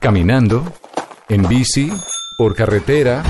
[0.00, 0.62] Caminando,
[1.28, 1.90] en bici,
[2.36, 3.22] por carretera,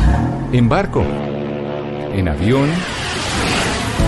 [0.53, 2.69] en barco, en avión.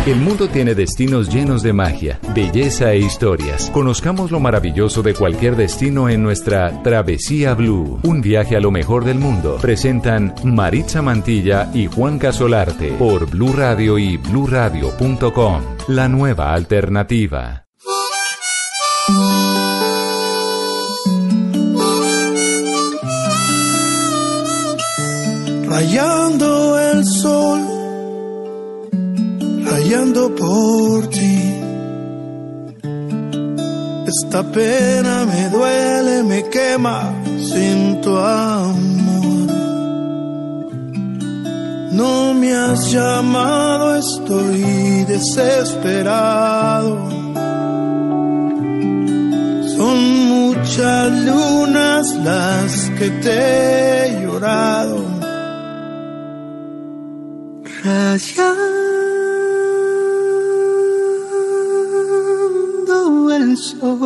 [0.06, 3.70] El mundo tiene destinos llenos de magia, belleza e historias.
[3.70, 8.00] Conozcamos lo maravilloso de cualquier destino en nuestra Travesía Blue.
[8.02, 9.58] Un viaje a lo mejor del mundo.
[9.60, 15.62] Presentan Maritza Mantilla y Juan Casolarte por Blue Radio y bluradio.com.
[15.88, 17.67] La nueva alternativa.
[25.78, 27.60] Rayando el sol,
[29.64, 31.54] rayando por ti.
[34.04, 39.52] Esta pena me duele, me quema sin tu amor.
[41.92, 46.98] No me has llamado, estoy desesperado.
[49.76, 55.07] Son muchas lunas las que te he llorado.
[57.88, 58.58] Rayando
[63.34, 63.78] el sol.
[63.78, 63.97] Desesperación.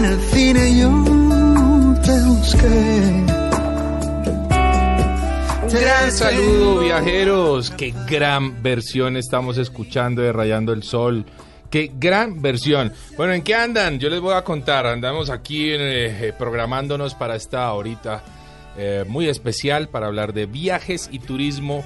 [0.00, 1.04] En el cine yo
[2.02, 3.24] te busqué.
[5.80, 11.24] Gran saludo viajeros, qué gran versión estamos escuchando de Rayando el Sol.
[11.70, 12.92] Qué gran versión.
[13.16, 14.00] Bueno, ¿en qué andan?
[14.00, 14.86] Yo les voy a contar.
[14.86, 15.78] Andamos aquí eh,
[16.28, 18.24] eh, programándonos para esta horita
[18.76, 21.84] eh, muy especial para hablar de viajes y turismo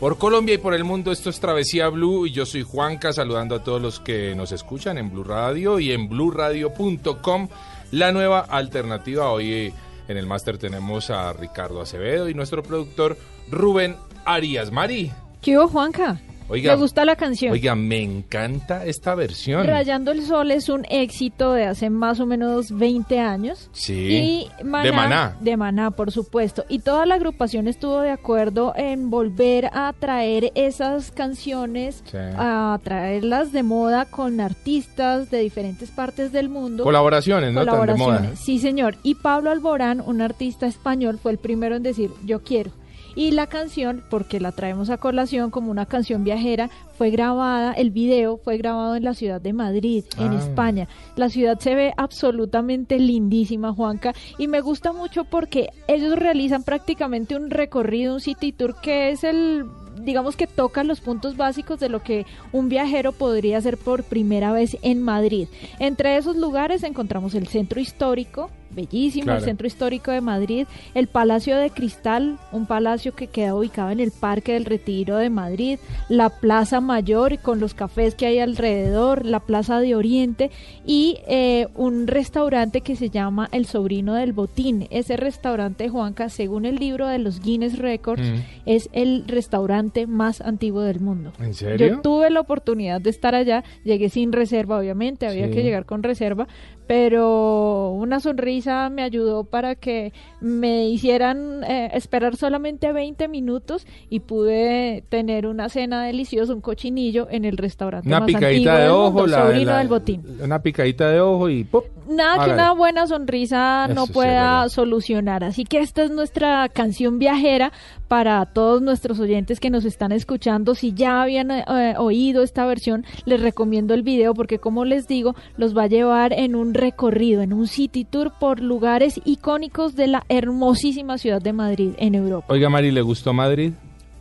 [0.00, 1.12] por Colombia y por el mundo.
[1.12, 4.98] Esto es Travesía Blue y yo soy Juanca saludando a todos los que nos escuchan
[4.98, 7.48] en Blue Radio y en bluradio.com,
[7.92, 9.30] la nueva alternativa.
[9.30, 9.72] Hoy eh,
[10.08, 13.16] en el máster tenemos a Ricardo Acevedo y nuestro productor
[13.50, 14.70] Rubén Arias.
[14.70, 16.20] Mari, ¿Qué hubo, Juanca?
[16.48, 17.52] Oiga, ¿Le gusta la canción?
[17.52, 19.66] oiga, me encanta esta versión.
[19.66, 23.68] Rayando el Sol es un éxito de hace más o menos 20 años.
[23.72, 25.36] Sí, Y Maná, de Maná.
[25.40, 26.64] De Maná, por supuesto.
[26.68, 32.16] Y toda la agrupación estuvo de acuerdo en volver a traer esas canciones, Sí.
[32.36, 36.84] a traerlas de moda con artistas de diferentes partes del mundo.
[36.84, 37.64] Colaboraciones, ¿no?
[37.64, 37.94] Tan de moda.
[37.96, 38.96] Colaboraciones, sí señor.
[39.02, 42.70] Y Pablo Alborán, un artista español, fue el primero en decir yo quiero.
[43.16, 47.90] Y la canción, porque la traemos a colación como una canción viajera, fue grabada, el
[47.90, 50.38] video fue grabado en la ciudad de Madrid, en Ah.
[50.38, 50.86] España.
[51.16, 57.36] La ciudad se ve absolutamente lindísima, Juanca, y me gusta mucho porque ellos realizan prácticamente
[57.36, 59.64] un recorrido, un city tour que es el
[60.02, 64.52] digamos que toca los puntos básicos de lo que un viajero podría hacer por primera
[64.52, 65.48] vez en Madrid.
[65.78, 69.38] Entre esos lugares encontramos el centro histórico, bellísimo, Claro.
[69.40, 74.00] el centro histórico de Madrid, el Palacio de Cristal, un palacio que queda ubicado en
[74.00, 75.78] el Parque del Retiro de Madrid,
[76.08, 80.50] la Plaza Mayor con los cafés que hay alrededor, la Plaza de Oriente
[80.84, 84.86] y eh, un restaurante que se llama El Sobrino del Botín.
[84.90, 88.34] Ese restaurante, Juanca, según el libro de los Guinness Records, Mm.
[88.66, 91.32] es el restaurante más antiguo del mundo.
[91.40, 91.86] ¿En serio?
[91.88, 95.52] Yo tuve la oportunidad de estar allá, llegué sin reserva, obviamente, había Sí.
[95.54, 96.46] que llegar con reserva,
[96.86, 104.20] pero una sonrisa me ayudó para que me hicieran eh, esperar solamente 20 minutos y
[104.20, 109.10] pude tener una cena deliciosa, un cochinillo en el restaurante Una más picadita de ojo,
[109.10, 110.22] mundo, la, sobrino la- del botín.
[110.42, 111.84] Una picadita de ojo y ¡pop!
[112.08, 115.42] Nada que una buena sonrisa Eso no pueda solucionar.
[115.42, 117.72] Así que esta es nuestra canción viajera
[118.06, 120.76] para todos nuestros oyentes que nos están escuchando.
[120.76, 125.34] Si ya habían eh, oído esta versión, les recomiendo el video porque como les digo,
[125.56, 130.06] los va a llevar en un recorrido, en un city tour por lugares icónicos de
[130.06, 132.46] la hermosísima ciudad de Madrid en Europa.
[132.48, 133.72] Oiga, Mari, ¿le gustó Madrid?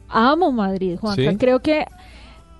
[0.09, 1.31] Amo Madrid, Juanca.
[1.31, 1.37] ¿Sí?
[1.37, 1.85] Creo que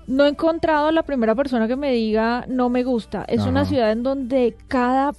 [0.07, 3.23] no he encontrado a la primera persona que me diga no me gusta.
[3.27, 3.49] Es Ajá.
[3.49, 5.13] una ciudad en donde cada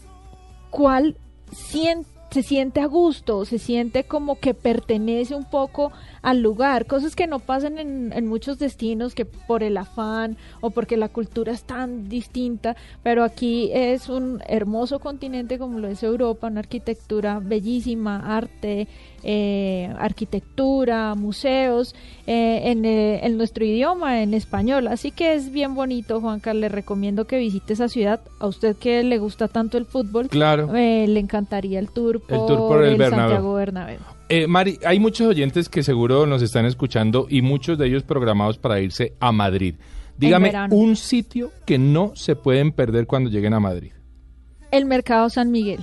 [0.71, 1.17] cual
[1.53, 2.05] sien-
[2.37, 5.91] se siente a gusto, se siente como que pertenece un poco
[6.21, 10.99] al lugar, cosas que no pasan en, muchos destinos que por el afán o porque
[10.99, 16.49] la cultura es tan distinta, pero aquí es un hermoso continente como lo es Europa,
[16.49, 18.87] una arquitectura bellísima, arte,
[19.23, 21.95] eh, arquitectura, museos,
[22.27, 24.87] eh, en, eh, en, nuestro idioma, en español.
[24.89, 26.55] Así que es bien bonito, Juanca.
[26.55, 28.21] Le recomiendo que visite esa ciudad.
[28.39, 30.73] A usted que le gusta tanto el fútbol, claro.
[30.73, 33.99] le encantaría el tour por, el, tour por el, Santiago Bernabéu.
[34.49, 38.81] Mari, hay muchos oyentes que seguro nos están escuchando y muchos de ellos programados para
[38.81, 39.77] irse a Madrid.
[40.19, 43.93] Dígame un sitio que no se pueden perder cuando lleguen a Madrid.
[44.71, 45.81] El Mercado San Miguel.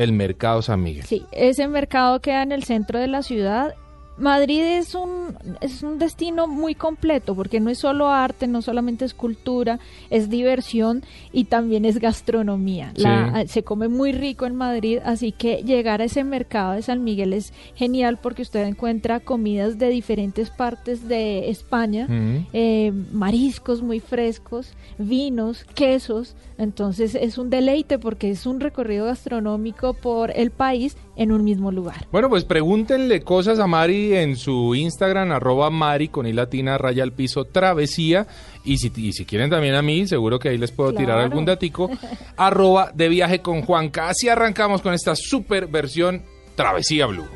[0.00, 1.04] El Mercado San Miguel.
[1.04, 3.74] Sí, ese mercado queda en el centro de la ciudad
[4.18, 9.04] Madrid es un, es un destino muy completo porque no es solo arte, no solamente
[9.04, 9.78] es cultura,
[10.10, 11.02] es diversión
[11.32, 12.92] y también es gastronomía.
[12.96, 17.02] La, se come muy rico en Madrid, así que llegar a ese mercado de San
[17.02, 22.06] Miguel es genial porque usted encuentra comidas de diferentes partes de España,
[22.52, 26.36] eh, mariscos muy frescos, vinos, quesos.
[26.58, 31.70] Entonces es un deleite porque es un recorrido gastronómico por el país en un mismo
[31.70, 32.06] lugar.
[32.10, 37.02] Bueno, pues pregúntenle cosas a Mari en su Instagram, arroba Mari con i latina raya
[37.02, 38.26] al piso travesía.
[38.64, 41.90] Y si, si quieren también a mí, seguro que ahí les puedo tirar algún datico.
[42.38, 44.08] arroba de viaje con Juanca.
[44.08, 46.22] Así arrancamos con esta super versión
[46.56, 47.28] Travesía Blue.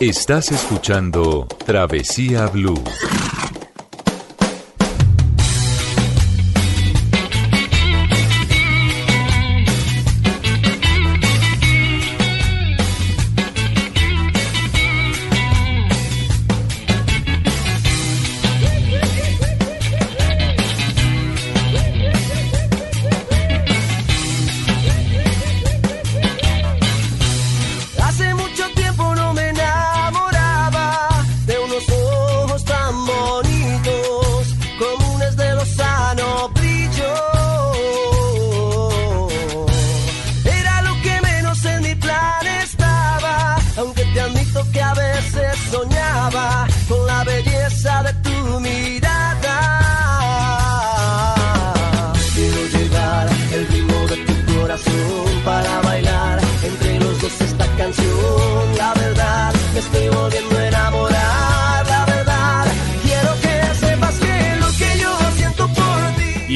[0.00, 2.82] Estás escuchando Travesía Blue.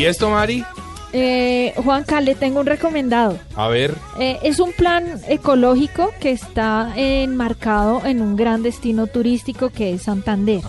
[0.05, 0.62] ¿Y esto, Mari?
[1.15, 3.39] Eh, Juanca, le tengo un recomendado.
[3.56, 3.95] A ver.
[4.21, 10.03] Eh, es un plan ecológico que está enmarcado en un gran destino turístico que es
[10.03, 10.61] Santander.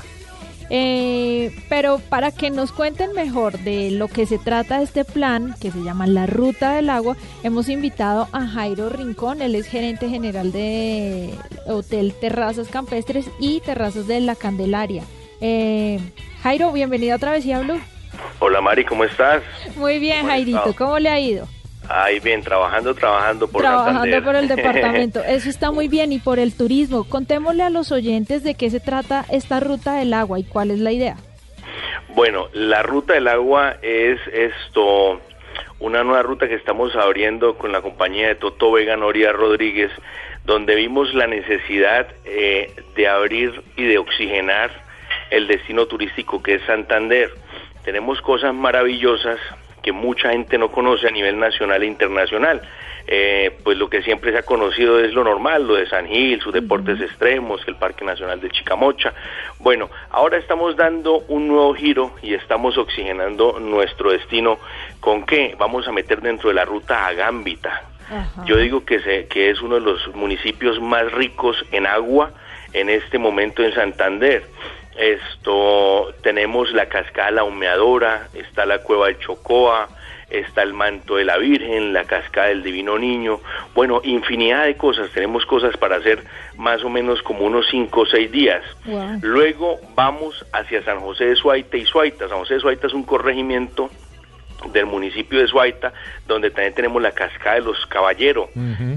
[0.70, 5.70] Eh, pero para que nos cuenten mejor de lo que se trata este plan, que
[5.70, 10.54] se llama La Ruta del Agua, hemos invitado a Jairo Rincón, él es gerente general
[10.54, 11.34] de
[11.68, 15.04] Hotel Terrazas Campestres y Terrazas de la Candelaria.
[15.42, 16.00] Eh,
[16.42, 17.82] Jairo, bienvenido a Travesía Blue.
[18.40, 19.44] Hola Mari, ¿cómo estás?
[19.76, 21.48] Muy bien, Jairito, ¿cómo le ha ido?
[21.90, 25.24] Ahí bien, trabajando, trabajando por Trabajando por el departamento.
[25.24, 26.12] Eso está muy bien.
[26.12, 30.14] Y por el turismo, contémosle a los oyentes de qué se trata esta ruta del
[30.14, 31.18] agua y cuál es la idea.
[32.16, 35.20] Bueno, la ruta del agua es esto,
[35.80, 39.92] una nueva ruta que estamos abriendo con la compañía de Toto Vega Noria Rodríguez,
[40.46, 44.72] donde vimos la necesidad eh, de abrir y de oxigenar
[45.30, 47.32] el destino turístico que es Santander
[47.86, 49.39] tenemos cosas maravillosas
[49.84, 52.60] que mucha gente no conoce a nivel nacional e internacional.
[53.08, 56.42] Eh, pues lo que siempre se ha conocido es lo normal, lo de San Gil,
[56.42, 59.13] sus deportes extremos, el Parque Nacional de Chicamocha.
[59.60, 64.58] Bueno, ahora estamos dando un nuevo giro y estamos oxigenando nuestro destino.
[65.00, 65.54] ¿Con qué?
[65.60, 67.84] Vamos a meter dentro de la ruta Agámbita.
[68.46, 72.32] Yo digo que, se, que es uno de los municipios más ricos en agua
[72.74, 74.44] en este momento en Santander.
[74.98, 79.90] Esto tenemos la cascada La Humeadora, está la cueva de Chocoa,
[80.30, 83.42] está el manto de la Virgen, la cascada del Divino Niño,
[83.74, 86.24] bueno, infinidad de cosas, tenemos cosas para hacer
[86.58, 88.64] más o menos como unos 5 o 6 días.
[89.22, 92.28] Luego vamos hacia San José de Suaita y Suaita.
[92.30, 93.90] San José de Suaita es un corregimiento
[94.72, 95.94] del municipio de Suaita,
[96.28, 98.50] donde también tenemos la cascada de los Caballeros,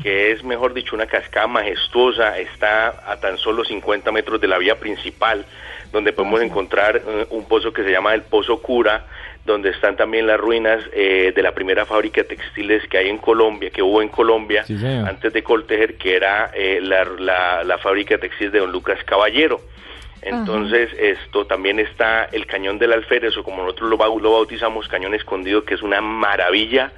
[0.03, 4.59] que es, mejor dicho, una cascada majestuosa, está a tan solo 50 metros de la
[4.59, 5.45] vía principal
[5.93, 9.07] donde podemos encontrar eh, un pozo que se llama el Pozo Cura,
[9.45, 13.19] donde están también las ruinas eh, de la primera fábrica de textiles que hay en
[13.19, 14.77] Colombia, que hubo en Colombia Sí,
[15.09, 19.03] antes de Coltejer, que era eh, la, la- la fábrica de textiles de don Lucas
[19.05, 19.61] Caballero.
[20.21, 25.15] Entonces, esto también está el cañón del alférez, o como nosotros lo, lo bautizamos, cañón
[25.15, 26.91] escondido, que es una maravilla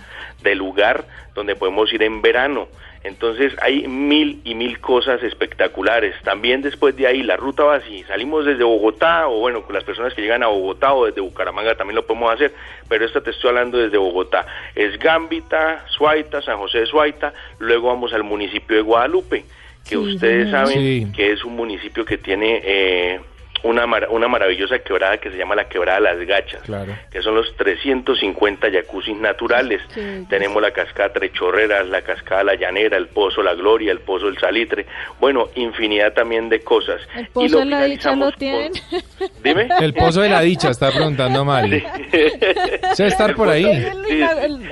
[0.42, 1.04] de lugar
[1.35, 2.68] donde podemos ir en verano.
[3.02, 6.14] Entonces hay mil y mil cosas espectaculares.
[6.23, 8.02] También después de ahí la ruta va así.
[8.04, 11.75] Salimos desde Bogotá, o bueno, con las personas que llegan a Bogotá o desde Bucaramanga
[11.76, 12.52] también lo podemos hacer,
[12.88, 14.47] pero esta te estoy hablando desde Bogotá.
[14.75, 19.45] Es Gambita, Suaita, San José de Suaita, luego vamos al municipio de Guadalupe,
[19.85, 21.07] que Sí, ustedes saben Sí.
[21.16, 23.21] que es un municipio que tiene eh,
[23.62, 26.93] una, mar- una maravillosa quebrada que se llama la Quebrada Las Gachas Claro.
[27.11, 29.81] que son los 350 jacuzzis naturales.
[29.95, 30.29] Belleza.
[30.29, 34.29] Tenemos la cascada Tres Chorreras, la cascada La Llanera, el Pozo La Gloria, el Pozo
[34.29, 34.87] El Salitre,
[35.21, 37.00] bueno, infinidad también de cosas.
[37.17, 38.73] ¿El Y pozo de la dicha lo tienen?
[38.90, 39.69] con- Dime.
[39.81, 41.81] El pozo de la dicha, está preguntando Mari.
[42.11, 43.93] Se debe estar El por pozo- ahí.
[44.09, 44.23] Sí,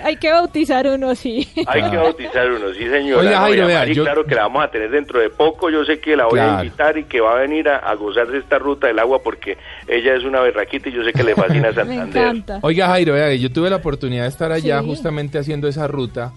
[0.05, 1.49] Hay que bautizar uno, sí.
[1.67, 3.21] Hay que bautizar uno, sí señora.
[3.21, 5.31] Oiga, No, Jairo, a vea, Mari, yo- claro que la vamos a tener dentro de
[5.31, 6.59] poco, yo sé que la voy Claro.
[6.59, 9.21] a invitar y que va a venir a, a gozar de esta ruta del agua
[9.23, 12.09] porque ella es una berraquita y yo sé que le fascina Me Santander.
[12.09, 12.59] encanta.
[12.63, 14.87] Oiga, Jairo, vea, yo tuve la oportunidad de estar allá Sí.
[14.87, 16.33] justamente haciendo esa ruta,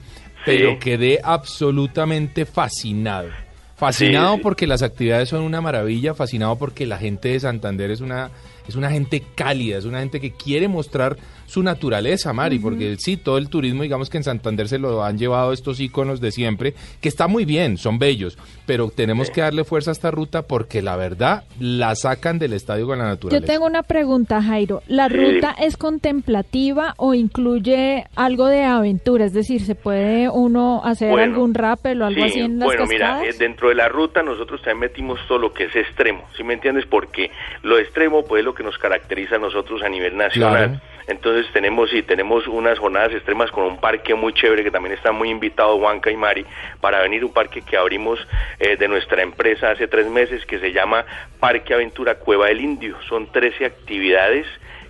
[0.45, 0.77] pero Sí.
[0.79, 3.29] quedé absolutamente fascinado.
[3.75, 4.41] Fascinado sí.
[4.43, 8.29] porque las actividades son una maravilla, fascinado porque la gente de Santander es una
[8.67, 11.17] es una gente cálida, es una gente que quiere mostrar
[11.51, 15.17] su naturaleza, Mari, porque sí, todo el turismo, digamos que en Santander se lo han
[15.17, 19.65] llevado estos íconos de siempre, que está muy bien, son bellos, pero tenemos que darle
[19.65, 23.45] fuerza a esta ruta porque la verdad la sacan del estadio con la Yo naturaleza.
[23.51, 24.81] tengo una pregunta, Jairo.
[24.87, 25.15] ¿La Sí.
[25.15, 29.25] ruta es contemplativa o incluye algo de aventura?
[29.25, 32.65] Es decir, ¿se puede uno hacer Bueno, algún rappel o algo sí, así en las
[32.67, 33.21] bueno, cascadas?
[33.21, 36.43] mira, eh, dentro de la ruta nosotros también metimos todo lo que es extremo, ¿sí
[36.43, 36.85] me entiendes?
[36.85, 37.29] Porque
[37.63, 40.79] lo extremo pues es lo que nos caracteriza a nosotros a nivel nacional.
[40.79, 40.81] Claro.
[41.07, 45.11] Entonces tenemos sí, tenemos unas jornadas extremas con un parque muy chévere que también está
[45.11, 46.45] muy invitado Juanca y Mari
[46.79, 48.19] para venir un parque que abrimos
[48.59, 51.05] eh, de nuestra empresa hace tres meses que se llama
[51.39, 52.97] Parque Aventura Cueva del Indio.
[53.07, 54.45] Son 13 actividades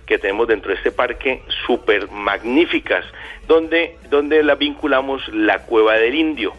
[0.06, 3.04] que tenemos dentro de este parque súper magníficas,
[3.46, 6.52] donde, donde la vinculamos la Cueva del Indio.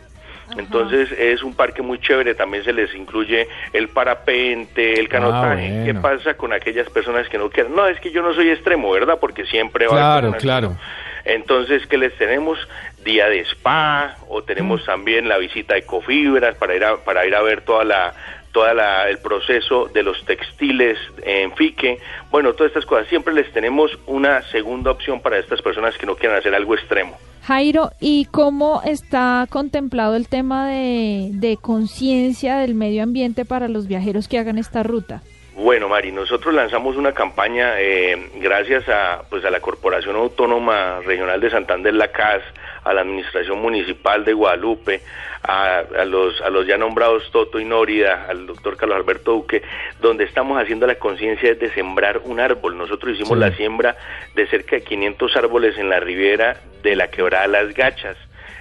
[0.57, 5.69] Entonces es un parque muy chévere, también se les incluye el parapente, el canotaje.
[5.69, 5.85] bueno.
[5.85, 7.75] ¿Qué pasa con aquellas personas que no quieran?
[7.75, 9.17] No, es que yo no soy extremo, ¿verdad?
[9.19, 10.77] Porque siempre va a Claro, personas claro.
[11.25, 12.59] Entonces, ¿qué les tenemos?
[13.03, 17.35] Día de spa, o tenemos también la visita de ecofibras para ir a, para ir
[17.35, 18.13] a ver toda la
[18.51, 21.97] toda la, el proceso de los textiles en Fique,
[22.29, 26.15] bueno, todas estas cosas, siempre les tenemos una segunda opción para estas personas que no
[26.15, 27.17] quieran hacer algo extremo.
[27.45, 33.87] Jairo, ¿y cómo está contemplado el tema de, de conciencia del medio ambiente para los
[33.87, 35.21] viajeros que hagan esta ruta?
[35.55, 41.39] Bueno, Mari, nosotros lanzamos una campaña eh, gracias a, pues, a la Corporación Autónoma Regional
[41.41, 42.41] de Santander, la CAS,
[42.83, 45.01] a la Administración Municipal de Guadalupe,
[45.43, 49.61] a, a los, a los ya nombrados Toto y Nórida, al doctor Carlos Alberto Duque,
[50.01, 52.75] donde estamos haciendo la conciencia de sembrar un árbol.
[52.77, 53.39] Nosotros hicimos Sí.
[53.39, 53.95] la siembra
[54.33, 58.17] de cerca de 500 árboles en la ribera de la quebrada Las Gachas.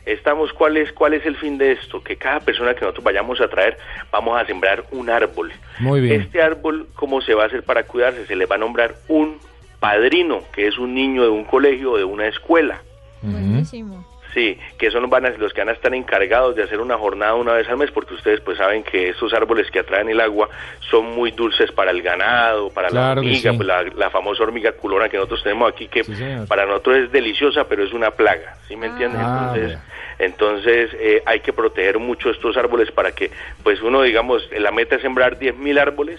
[0.07, 2.03] Estamos, ¿cuál es, ¿cuál es el fin de esto?
[2.03, 3.77] Que cada persona que nosotros vayamos a traer,
[4.11, 5.53] vamos a sembrar un árbol.
[5.79, 6.23] Muy bien.
[6.23, 8.27] Este árbol, ¿cómo se va a hacer para cuidarse?
[8.27, 9.39] Se le va a nombrar un
[9.79, 12.81] padrino, que es un niño de un colegio o de una escuela.
[13.21, 14.05] Buenísimo.
[14.35, 17.35] Sí, que son van a, los que van a estar encargados de hacer una jornada
[17.35, 20.49] una vez al mes, porque ustedes pues saben que estos árboles que atraen el agua
[20.91, 23.57] son muy dulces para el ganado, para Claro la hormiga, sí.
[23.59, 26.15] pues la, la famosa hormiga culona que nosotros tenemos aquí, que Sí,
[26.49, 28.91] para nosotros es deliciosa, pero es una plaga, ¿sí me Ah.
[28.91, 29.21] entienden?
[29.23, 29.79] Ah, Entonces,
[30.19, 33.31] entonces eh, hay que proteger mucho estos árboles para que,
[33.63, 36.19] pues uno, digamos, la meta es sembrar 10.000 árboles,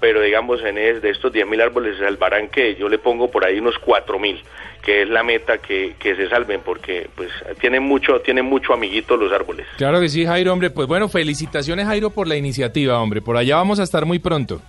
[0.00, 3.44] pero digamos en es, de estos 10.000 árboles se salvarán que yo le pongo por
[3.44, 4.40] ahí unos 4.000,
[4.82, 7.30] que es la meta que, que se salven, porque pues
[7.60, 9.66] tienen mucho, tienen mucho amiguito los árboles.
[9.76, 10.70] Claro que sí, Jairo, hombre.
[10.70, 13.20] Pues bueno, felicitaciones, Jairo, por la iniciativa, hombre.
[13.20, 14.60] Por allá vamos a estar muy pronto.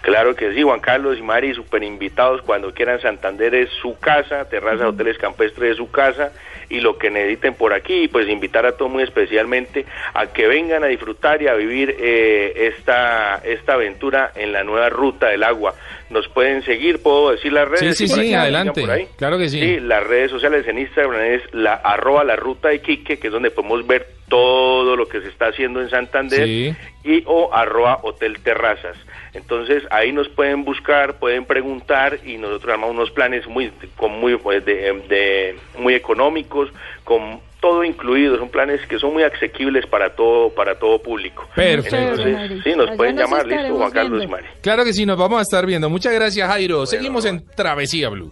[0.00, 3.00] Claro que sí, Juan Carlos y Mari, súper invitados cuando quieran.
[3.00, 6.32] Santander es su casa, Terraza Hoteles Campestre es su casa
[6.68, 10.84] y lo que necesiten por aquí, pues invitar a todos muy especialmente a que vengan
[10.84, 15.74] a disfrutar y a vivir eh, esta, esta aventura en la nueva ruta del agua.
[16.08, 17.96] Nos pueden seguir, puedo decir las redes.
[17.98, 18.80] Sí, sí, sí, adelante.
[18.80, 19.08] sigan por ahí?
[19.16, 19.58] Claro que sí.
[19.60, 23.32] Sí, las redes sociales en Instagram es la arroba la ruta de Quique, que es
[23.32, 26.74] donde podemos ver todo lo que se está haciendo en Santander Sí.
[27.04, 28.96] y o arroba hotel terrazas.
[29.34, 34.36] Entonces ahí nos pueden buscar, pueden preguntar y nosotros armamos unos planes muy con muy
[34.36, 36.70] pues, de, de- muy económicos,
[37.04, 41.48] con todo incluido, son planes que son muy asequibles para todo para todo público.
[41.56, 41.96] Perfecto.
[41.96, 44.26] Entonces, sí, nos Allá pueden nos llamar, listo, Juan Carlos y.
[44.28, 44.46] Mari.
[44.62, 45.90] Claro que sí, nos vamos a estar viendo.
[45.90, 46.86] Muchas gracias, Jairo.
[46.86, 48.30] Seguimos en Travesía Blue.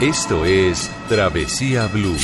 [0.00, 2.16] Esto es Travesía Blue.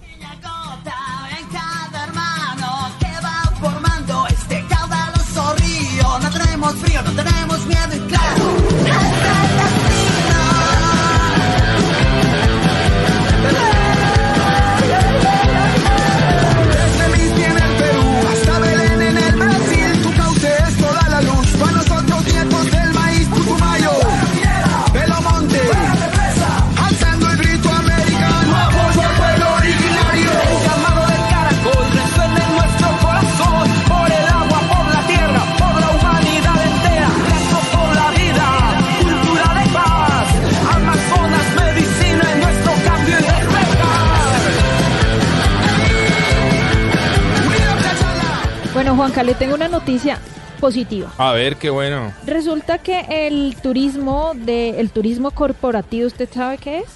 [0.00, 6.18] Pequeña gota en cada hermano que va formando este caudaloso río.
[6.22, 9.13] No tenemos frío, no tenemos miedo y claro.
[49.84, 50.18] Noticia
[50.60, 51.12] positiva.
[51.18, 52.10] A ver, qué bueno.
[52.26, 56.86] Resulta que el turismo de el turismo corporativo, ¿usted sabe qué es?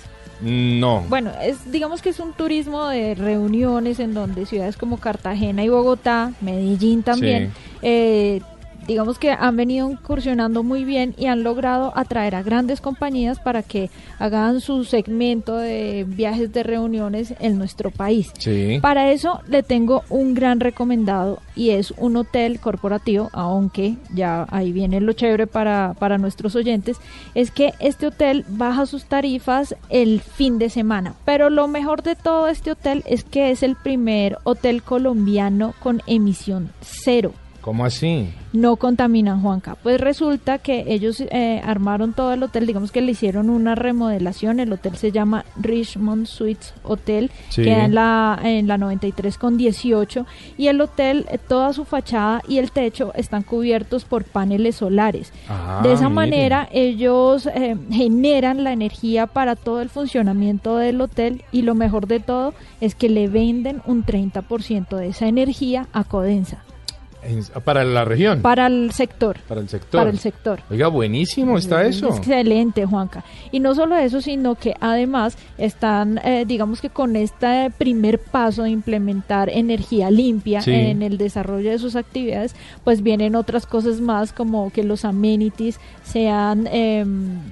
[0.41, 1.05] No.
[1.07, 5.69] Bueno, es digamos que es un turismo de reuniones en donde ciudades como Cartagena y
[5.69, 7.53] Bogotá, Medellín también,
[7.83, 8.41] eh,
[8.89, 13.63] digamos que han venido incursionando muy bien y han logrado atraer a grandes compañías para
[13.63, 18.33] que hagan su segmento de viajes de reuniones en nuestro país.
[18.39, 18.79] Sí.
[18.81, 24.73] Para eso le tengo un gran recomendado y es un hotel corporativo, aunque ya ahí
[24.73, 26.97] viene lo chévere para, para nuestros oyentes,
[27.35, 31.15] es que este hotel baja sus tarifas el fin de semana.
[31.27, 36.01] Pero lo mejor de todo este hotel es que es el primer hotel colombiano con
[36.07, 37.35] emisión cero.
[37.61, 38.29] ¿Cómo así?
[38.53, 39.77] No contaminan, Juanca.
[39.83, 44.59] Pues resulta que ellos eh, armaron todo el hotel, digamos que le hicieron una remodelación.
[44.61, 47.63] El hotel se llama Richmond Suites Hotel, Sí.
[47.65, 50.25] queda en la, en la 93 con 18.
[50.57, 55.33] Y el hotel, eh, toda su fachada y el techo están cubiertos por paneles solares.
[55.49, 56.15] Ah, de esa mire.
[56.15, 61.43] manera, ellos eh, generan la energía para todo el funcionamiento del hotel.
[61.53, 66.05] Y lo mejor de todo es que le venden un 30% de esa energía a
[66.05, 66.78] Codensa En-
[67.65, 68.41] para la región.
[68.43, 69.39] para el sector.
[69.49, 70.01] para el sector.
[70.01, 70.61] Para el sector.
[70.71, 72.09] Oiga, buenísimo está eso.
[72.17, 73.25] Excelente, Juanca.
[73.51, 78.63] Y no solo eso, sino que además están, eh, digamos que con este primer paso
[78.63, 80.73] de implementar energía limpia Sí.
[80.73, 85.81] en el desarrollo de sus actividades, pues vienen otras cosas más como que los amenities
[86.03, 87.05] sean, eh,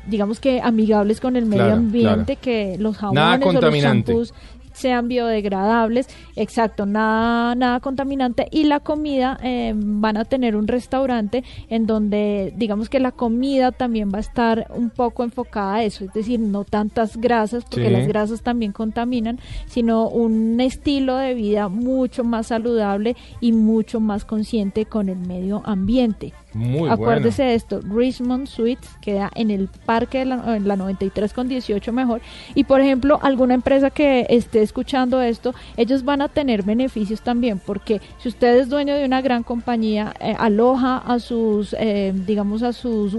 [0.07, 4.35] digamos que amigables con el medio Claro, ambiente, que los Nada jabones o los shampoos
[4.77, 11.43] sean biodegradables, exacto, nada, nada contaminante y la comida eh, van a tener un restaurante
[11.69, 16.05] en donde digamos que la comida también va a estar un poco enfocada a eso,
[16.05, 17.93] es decir, no tantas grasas porque Sí.
[17.93, 24.25] las grasas también contaminan, sino un estilo de vida mucho más saludable y mucho más
[24.25, 26.33] consciente con el medio ambiente.
[26.57, 27.51] Muy Acuérdese bueno.
[27.51, 31.92] de esto, Richmond Suites queda en el parque de la, en la 93 con 18
[31.92, 32.23] mejor.
[32.55, 37.61] Y por ejemplo, alguna empresa que esté escuchando esto, ellos van a tener beneficios también,
[37.64, 42.62] porque si usted es dueño de una gran compañía, eh, aloja a sus, eh, digamos,
[42.62, 43.14] a sus,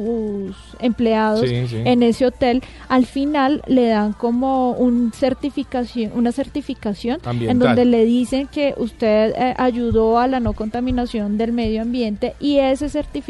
[0.79, 1.81] empleados Sí, sí.
[1.83, 8.05] en ese hotel, al final le dan como un certificación, una certificación en donde le
[8.05, 13.26] dicen que usted eh, ayudó a la no contaminación del medio ambiente y ese certificado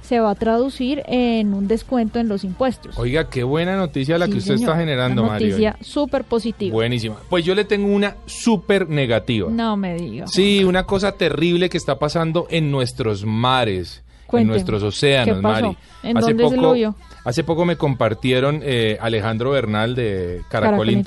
[0.00, 2.98] se va a traducir en un descuento en los impuestos.
[2.98, 4.70] Oiga, qué buena noticia la Sí, que usted señor.
[4.70, 5.48] está generando, Mario.
[5.48, 6.72] noticia súper positiva.
[6.72, 7.16] Buenísima.
[7.30, 9.48] Pues yo le tengo una súper negativa.
[9.50, 10.26] No me diga.
[10.26, 15.66] Sí, una cosa terrible que está pasando en nuestros mares, en nuestros océanos, ¿Qué pasó?
[15.66, 15.76] Mari.
[16.02, 16.94] ¿En dónde se lo vio?
[17.24, 20.98] Hace poco me compartieron eh, Alejandro Bernal de Caracol, Caracol Internacional,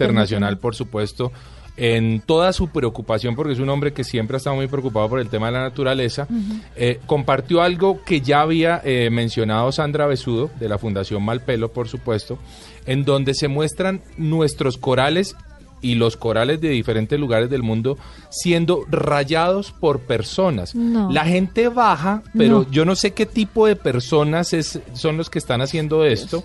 [0.54, 0.58] Internacional.
[0.60, 1.32] por supuesto,
[1.78, 5.20] en toda su preocupación, porque es un hombre que siempre ha estado muy preocupado por
[5.20, 6.28] el tema de la naturaleza,
[6.76, 11.88] eh, compartió algo que ya había eh, mencionado Sandra Besudo, de la Fundación Malpelo, por
[11.90, 12.38] supuesto,
[12.86, 15.36] en donde se muestran nuestros corales
[15.82, 17.98] y los corales de diferentes lugares del mundo
[18.30, 20.74] siendo rayados por personas.
[20.74, 21.12] No.
[21.12, 22.72] La gente baja, pero No.
[22.72, 26.44] yo no sé qué tipo de personas es, son los que están haciendo esto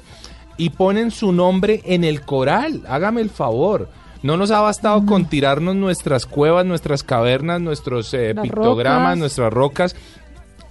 [0.56, 2.82] y ponen su nombre en el coral.
[2.88, 3.88] Hágame el favor.
[4.22, 9.18] No nos ha bastado con tirarnos nuestras cuevas, nuestras cavernas, nuestros eh, pictogramas, rocas.
[9.18, 9.96] nuestras rocas.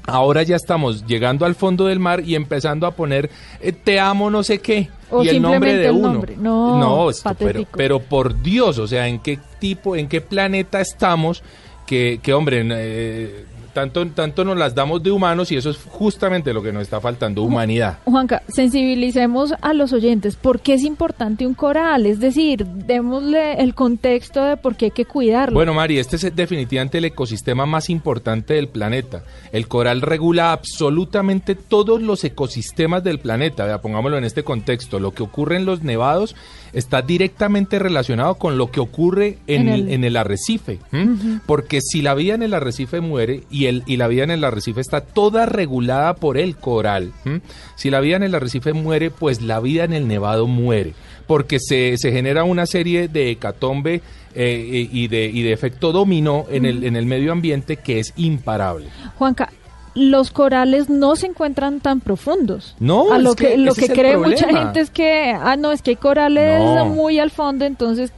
[0.06, 3.30] Ahora ya estamos llegando al fondo del mar y empezando a poner
[3.62, 6.14] eh, te amo no sé qué O y el nombre de el uno.
[6.14, 6.36] nombre.
[6.38, 11.44] No, esto, pero, pero por Dios, o sea, ¿en qué tipo, en qué planeta estamos?
[11.86, 13.46] Que, que hombre, eh,
[13.80, 17.00] Tanto, tanto nos las damos de humanos y eso es justamente lo que nos está
[17.00, 18.00] faltando, humanidad.
[18.04, 20.36] Juanca, sensibilicemos a los oyentes.
[20.36, 22.06] ¿Por qué es importante un coral?
[22.06, 25.54] Es decir, démosle el contexto de por qué hay que cuidarlo.
[25.54, 29.24] Bueno, Mari, este es definitivamente el ecosistema más importante del planeta.
[29.54, 33.64] El coral regula absolutamente todos los ecosistemas del planeta.
[33.64, 35.00] Vea, pongámoslo en este contexto.
[35.00, 36.36] Lo que ocurre en los nevados
[36.74, 40.80] está directamente relacionado con lo que ocurre en, En el, en el arrecife.
[41.46, 44.44] Porque si la vida en el arrecife muere y, el, y la vida en el
[44.44, 47.12] arrecife está toda regulada por el coral,
[47.76, 50.94] si la vida en el arrecife muere, pues la vida en el nevado muere.
[51.28, 54.02] Porque se, se genera una serie de hecatombe
[54.34, 58.14] eh, y, de, y de efecto dominó en, el, en el medio ambiente que es
[58.16, 58.88] imparable.
[59.16, 59.52] Juanca,
[60.00, 62.76] los corales no se encuentran tan profundos.
[62.80, 65.72] No, a lo es que que, lo que cree mucha gente es que, ah, no,
[65.72, 66.86] es que hay corales No.
[66.86, 68.12] muy al fondo, entonces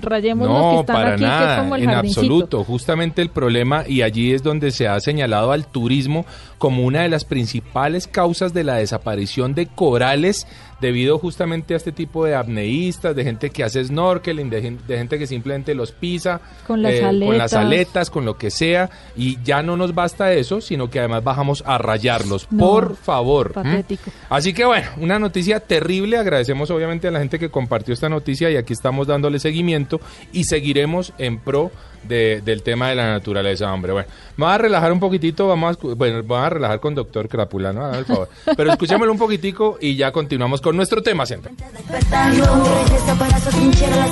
[0.00, 2.20] rayemos los que No, están para aquí, que es nada, como el en jardincito.
[2.20, 2.64] absoluto.
[2.64, 6.24] Justamente el problema, y allí es donde se ha señalado al turismo
[6.64, 10.46] como una de las principales causas de la desaparición de corales
[10.80, 14.96] debido justamente a este tipo de apneístas, de gente que hace snorkeling, de, gen- de
[14.96, 18.08] gente que simplemente los pisa Con las con las aletas.
[18.08, 21.76] con lo que sea, y ya no nos basta eso, sino que además bajamos a
[21.76, 22.48] rayarlos.
[22.50, 23.52] No, Por favor.
[23.52, 24.10] patético.
[24.30, 26.16] Así que bueno, una noticia terrible.
[26.16, 30.00] Agradecemos obviamente a la gente que compartió esta noticia y aquí estamos dándole seguimiento
[30.32, 31.70] y seguiremos en pro
[32.08, 33.92] de- del tema de la naturaleza, hombre.
[33.92, 37.28] Bueno, me voy a relajar un poquitito, vamos a, bueno, vamos a relajar con doctor
[37.28, 37.92] Crápula, ¿no?
[37.94, 38.28] El favor.
[38.56, 41.34] Pero escuchémoslo un poquitico y ya continuamos con nuestro tema su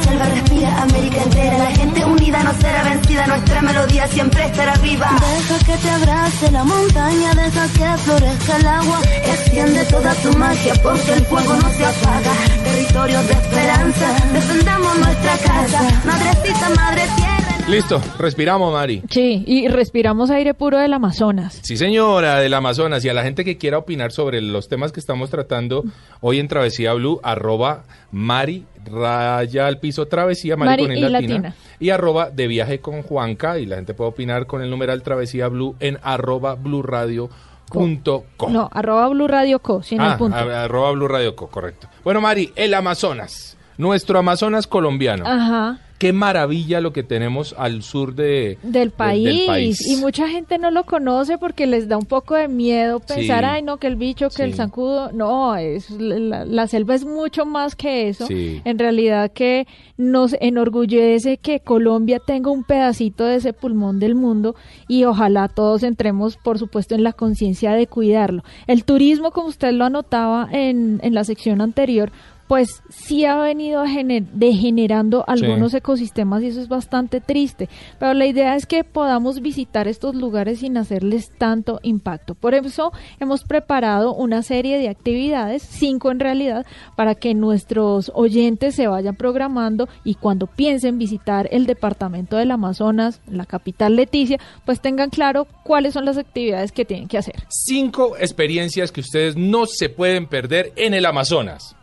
[0.09, 5.11] selva respira, América entera, la gente unida no será vencida, nuestra melodía siempre estará viva.
[5.21, 10.75] Deja que te abrace la montaña, deja que florezca el agua, extiende toda tu magia
[10.83, 12.33] porque el fuego no se apaga.
[12.65, 17.42] Territorio de esperanza, defendamos nuestra casa, madrecita, madre tierra.
[17.69, 19.03] Listo, respiramos, Mari.
[19.09, 21.61] Sí, y respiramos aire puro del Amazonas.
[21.63, 23.03] Sí, señora, del Amazonas.
[23.05, 25.85] Y a la gente que quiera opinar sobre los temas que estamos tratando
[26.21, 31.55] hoy en Travesía Blue, arroba Mari, raya al piso Travesía, Mari, Mari y latina, latina.
[31.79, 33.59] y arroba de viaje con Juanca.
[33.59, 37.31] Y la gente puede opinar con el numeral Travesía Blue en arroba Blue Radio
[37.71, 38.51] punto co.
[38.51, 40.37] No, arroba Blue Radio Co, sin Ah, el punto.
[40.37, 41.89] a- arroba Blue Radio Co, correcto.
[42.05, 45.25] Bueno, Mari, el Amazonas, nuestro Amazonas colombiano.
[45.27, 45.79] Ajá.
[45.99, 49.47] Qué maravilla lo que tenemos al sur de, Del país.
[49.47, 49.87] país.
[49.87, 53.49] Y mucha gente no lo conoce porque les da un poco de miedo pensar, Sí.
[53.49, 55.13] ay, no, que el bicho, que el zancudo.
[55.13, 58.27] No, es, la, la selva es mucho más que eso.
[58.27, 58.61] Sí.
[58.65, 64.57] En realidad que nos enorgullece que Colombia tenga un pedacito de ese pulmón del mundo
[64.89, 68.43] y ojalá todos entremos, por supuesto, en la conciencia de cuidarlo.
[68.67, 72.11] El turismo, como usted lo anotaba en, en la sección anterior,
[72.49, 77.69] pues sí ha venido gener- degenerando algunos ecosistemas y eso es bastante triste.
[77.99, 82.35] Pero la idea es que podamos visitar estos lugares sin hacerles tanto impacto.
[82.35, 88.75] Por eso hemos preparado una serie de actividades, cinco en realidad, para que nuestros oyentes
[88.75, 94.81] se vayan programando y cuando piensen visitar el departamento del Amazonas, la capital Leticia, pues
[94.81, 97.45] tengan claro cuáles son las actividades que tienen que hacer.
[97.49, 101.77] cinco experiencias que ustedes no se pueden perder en el Amazonas.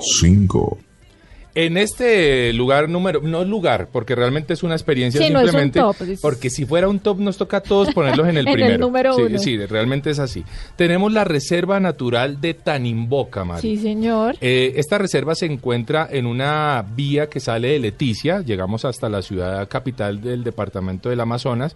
[0.00, 0.78] 5,
[1.56, 5.50] En este lugar número, no lugar, porque realmente es una experiencia Sí, no es un
[5.50, 8.46] simplemente, top, es- porque si fuera un top nos toca a todos ponerlos en el
[8.46, 8.78] En el primero.
[8.86, 9.38] número sí, uno.
[9.40, 10.44] sí, realmente es así.
[10.76, 13.62] Tenemos la Reserva Natural de Tanimboca, Mari.
[13.62, 14.36] Sí, señor.
[14.40, 19.20] Eh, esta reserva se encuentra en una vía que sale de Leticia, llegamos hasta la
[19.20, 21.74] ciudad capital del departamento del Amazonas.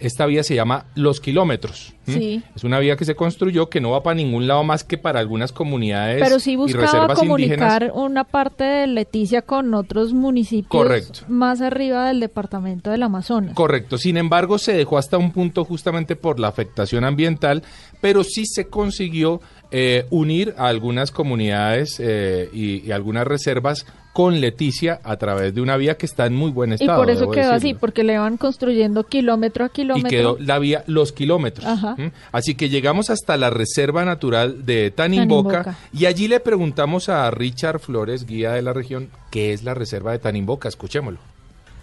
[0.00, 1.92] Esta vía se llama Los Kilómetros.
[2.06, 2.42] Sí.
[2.56, 5.20] Es una vía que se construyó que no va para ningún lado más que para
[5.20, 7.18] algunas comunidades Pero sí y buscaba indígenas.
[7.18, 11.20] comunicar una parte de Leticia con otros municipios Correcto.
[11.28, 13.54] más arriba del departamento del Amazonas.
[13.54, 13.96] Correcto.
[13.98, 17.62] Sin embargo, se dejó hasta un punto justamente por la afectación ambiental,
[18.00, 24.40] pero sí se consiguió eh, unir a algunas comunidades eh, y, y algunas reservas con
[24.40, 26.98] Leticia a través de una vía que está en muy buen y estado.
[26.98, 30.08] por eso quedó así, porque le van construyendo kilómetro a y kilómetro.
[30.10, 31.66] quedó la vía Los Kilómetros.
[32.32, 35.78] Así que llegamos hasta la Reserva Natural de Tanimboca, Tanimboca.
[35.92, 40.12] y allí le preguntamos a Richard Flores, guía de la región, qué es la Reserva
[40.12, 40.68] de Tanimboca.
[40.68, 41.20] Escuchémoslo.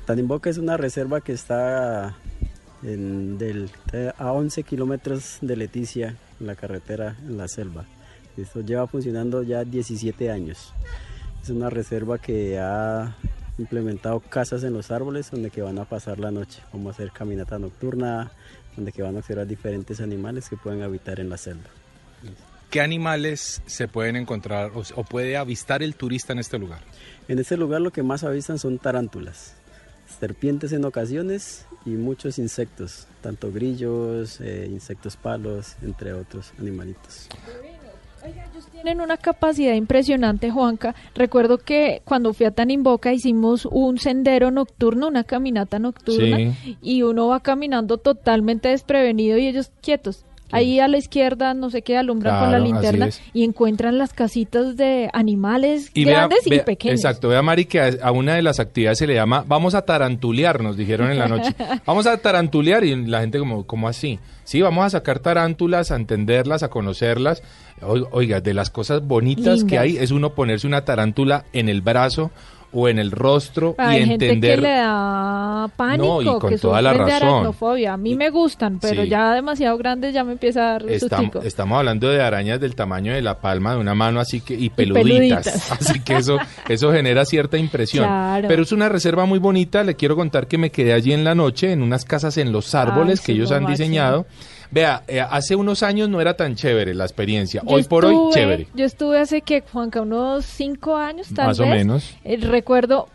[0.06, 2.16] Tanimboca es una reserva que está
[2.84, 7.86] en del, eh, a 11 kilómetros de Leticia, en la carretera, en la selva.
[8.38, 10.74] Esto lleva funcionando ya 17 años.
[11.48, 13.16] Es una reserva que ha
[13.58, 16.62] implementado casas en los árboles donde que van a pasar la noche.
[16.74, 18.34] A hacer caminata nocturna,
[18.76, 21.70] donde que van a observar diferentes animales que pueden habitar en la selva.
[22.70, 26.82] ¿Qué animales se pueden encontrar o, o puede avistar el turista en este lugar?
[27.30, 29.56] En este lugar lo que más avistan son tarántulas.
[30.20, 37.30] serpientes en ocasiones y muchos insectos, tanto grillos, eh, insectos palos, entre otros animalitos.
[38.74, 40.94] Tienen una capacidad impresionante, Juanca.
[41.16, 46.78] Recuerdo que cuando fui a Tanimboca hicimos un sendero nocturno, una caminata nocturna, Sí.
[46.82, 50.24] y uno va caminando totalmente desprevenido y ellos quietos.
[50.50, 54.78] Ahí a la izquierda, no sé qué, alumbran con la linterna y encuentran las casitas
[54.78, 57.00] de animales Y vea- grandes y vea- pequeños.
[57.02, 59.82] Exacto, vea Mari que a, a una de las actividades se le llama vamos a
[59.82, 61.54] tarantulear, nos dijeron en la noche.
[61.86, 64.20] Vamos a tarantulear y la gente como, ¿cómo así?
[64.46, 67.44] Sí, vamos a sacar tarántulas, a entenderlas, a conocerlas.
[67.82, 72.32] Oiga, de las cosas bonitas que hay es uno ponerse una tarántula en el brazo
[72.74, 74.56] o en el rostro Hay y gente entender...
[74.58, 77.56] que le da pánico, No, y con que toda la de razón.
[77.88, 79.10] A mí me gustan, pero Sí.
[79.10, 83.14] ya demasiado grandes ya me empieza a dar Estamos, estamos hablando de arañas del tamaño
[83.14, 85.06] de la palma de una mano así que y peluditas.
[85.46, 88.06] peluditas, así que eso eso genera cierta impresión.
[88.06, 88.48] Claro.
[88.50, 91.36] Pero es una reserva muy bonita, le quiero contar que me quedé allí en la
[91.36, 93.78] noche en unas casas en los árboles Ay, que ellos lo han máximo.
[93.86, 94.26] diseñado.
[94.72, 97.62] Vea, eh, hace unos años no era tan chévere la experiencia.
[97.66, 98.68] Yo hoy por hoy chévere.
[98.74, 101.72] Yo estuve hace que, Juanca, unos cinco años tal Más o vez.
[101.72, 102.16] menos.
[102.24, 103.08] Eh, recuerdo,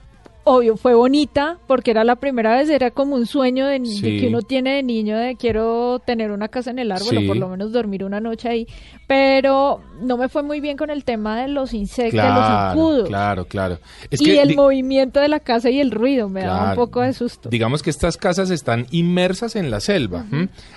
[0.45, 4.43] obvio, fue bonita porque era la primera vez, era como un sueño de, que uno
[4.43, 7.17] tiene de niño de quiero tener una casa en el árbol Sí.
[7.17, 8.67] o por lo menos dormir una noche ahí.
[9.07, 12.69] Pero no me fue muy bien con el tema de los insectos, de los Claro,
[12.71, 13.09] zancudos.
[13.09, 13.79] claro, claro.
[14.11, 16.77] Es y que el movimiento de la casa y el ruido me daba un Claro.
[16.81, 17.49] poco de susto.
[17.49, 20.25] Digamos que estas casas están inmersas en la selva,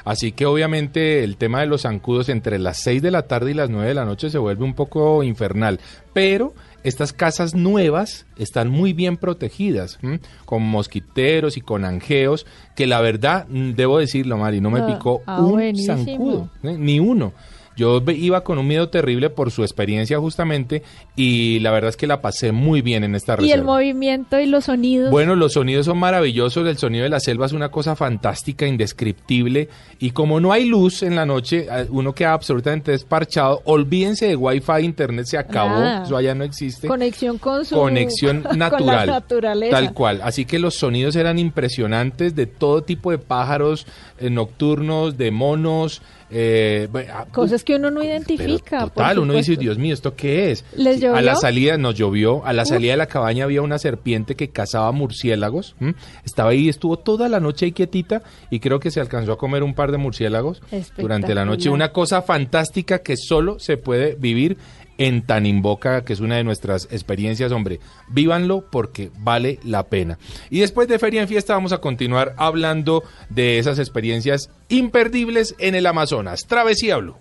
[0.04, 3.54] así que obviamente el tema de los zancudos entre las 6 de la tarde y
[3.54, 5.80] las 9 de la noche se vuelve un poco infernal,
[6.14, 6.54] pero
[6.86, 10.20] estas casas nuevas están muy bien protegidas, ¿m?
[10.46, 12.46] con mosquiteros y con angeos,
[12.76, 15.98] que la verdad, mm, debo decirlo, Mari, no me Ah, picó ah, un buenísimo.
[15.98, 16.76] zancudo, ¿eh?
[16.78, 17.34] ni uno.
[17.78, 20.82] Yo iba con un miedo terrible por su experiencia justamente
[21.16, 23.56] y la verdad es que la pasé muy bien en esta Y reserva.
[23.56, 25.12] el movimiento y los sonidos.
[25.12, 29.70] Bueno, los sonidos son maravillosos, el sonido de la selva es una cosa fantástica, indescriptible,
[30.00, 34.84] y como no hay luz en la noche, uno queda absolutamente desparchado, olvídense de wifi,
[34.84, 36.88] internet se acabó, eso allá no existe.
[36.88, 39.72] conexión con su Conexión con natural, la naturaleza.
[39.76, 40.22] tal cual.
[40.24, 43.86] Así que los sonidos eran impresionantes de todo tipo de pájaros
[44.20, 46.02] eh, nocturnos, de monos,
[46.38, 48.82] eh, bueno, ah, Cosas que uno no identifica.
[48.82, 49.56] total, uno dice.
[49.56, 50.66] Dios mío, ¿esto qué es?
[50.76, 51.36] ¿Les Sí, A la llovió?
[51.38, 55.76] salida nos llovió, a la salida de la cabaña había una serpiente que cazaba murciélagos.
[55.80, 55.96] ¿m?
[56.26, 59.64] Estaba ahí, estuvo toda la noche ahí quietita y creo que se alcanzó a comer
[59.64, 60.62] un par de murciélagos
[60.98, 61.70] durante la noche.
[61.70, 64.58] Una cosa fantástica que solo se puede vivir
[64.98, 67.80] en Tanimboca, que es una de nuestras experiencias, hombre.
[68.10, 70.18] Vívanlo porque vale la pena.
[70.50, 75.76] Y después de Feria en Fiesta vamos a continuar hablando de esas experiencias imperdibles en
[75.76, 76.46] el Amazonas.
[76.48, 77.16] Travesía Blue.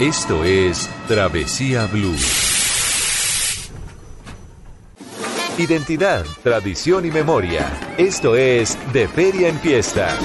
[0.00, 2.16] Esto es Travesía Blue.
[5.58, 7.70] Identidad, tradición y memoria.
[7.98, 10.16] Esto es De Feria en Fiesta.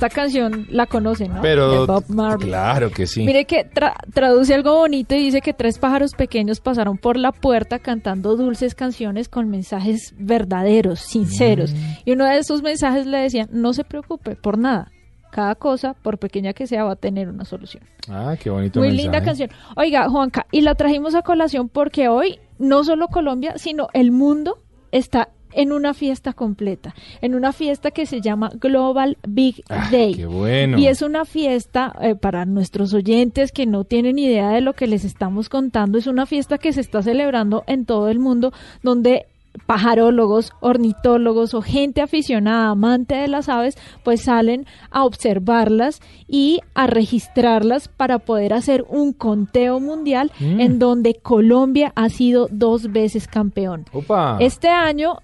[0.00, 1.42] Esta canción la conocen, ¿no?
[1.42, 2.48] Pero De Bob Marley.
[2.48, 3.22] claro que sí.
[3.24, 7.32] Mire que tra- traduce algo bonito y dice que tres pájaros pequeños pasaron por la
[7.32, 11.72] puerta cantando dulces canciones con mensajes verdaderos, sinceros.
[11.74, 11.76] Mm.
[12.06, 14.90] Y uno de esos mensajes le decía, no se preocupe por nada.
[15.30, 17.84] Cada cosa, por pequeña que sea, va a tener una solución.
[18.08, 19.02] Ah, qué bonito Muy mensaje.
[19.04, 19.50] linda canción.
[19.76, 24.56] Oiga, Juanca, y la trajimos a colación porque hoy no solo Colombia, sino el mundo
[24.92, 30.14] está en una fiesta completa, en una fiesta que se llama Global Big Ah, Day.
[30.14, 30.78] qué bueno.
[30.78, 34.86] Y es una fiesta eh, para nuestros oyentes que no tienen idea de lo que
[34.86, 35.98] les estamos contando.
[35.98, 39.26] Es una fiesta que se está celebrando en todo el mundo donde
[39.66, 46.86] pajarólogos, ornitólogos o gente aficionada, amante de las aves, pues salen a observarlas y a
[46.86, 50.60] registrarlas para poder hacer un conteo mundial Mm.
[50.60, 53.86] en donde Colombia ha sido dos veces campeón.
[53.92, 54.36] Opa.
[54.40, 55.18] Este año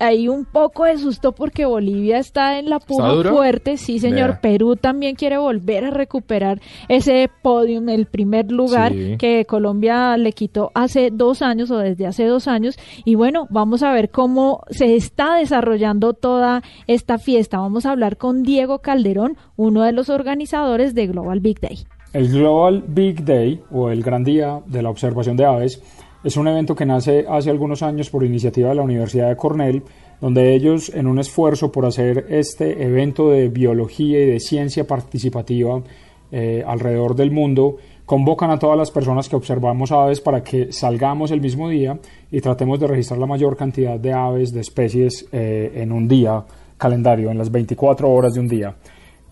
[0.00, 4.40] hay un poco de susto porque Bolivia está en la ¿Está puja fuerte, sí señor.
[4.40, 9.16] Perú también quiere volver a recuperar ese podium, el primer lugar Sí.
[9.18, 13.82] que Colombia le quitó hace dos años o desde hace dos años y bueno, vamos
[13.82, 17.58] a ver cómo se está desarrollando toda esta fiesta.
[17.58, 21.80] Vamos a hablar con Diego Calderón, uno de los organizadores de Global Big Day.
[22.12, 25.80] El Global Big Day o el Gran Día de la Observación de Aves
[26.22, 29.82] es un evento que nace hace algunos años por iniciativa de la Universidad de Cornell,
[30.20, 35.82] donde ellos, en un esfuerzo por hacer este evento de biología y de ciencia participativa
[36.30, 41.30] eh, alrededor del mundo, convocan a todas las personas que observamos aves para que salgamos
[41.30, 41.98] el mismo día
[42.30, 46.44] y tratemos de registrar la mayor cantidad de aves, de especies eh, en un día
[46.76, 48.74] calendario, en las 24 horas de un día.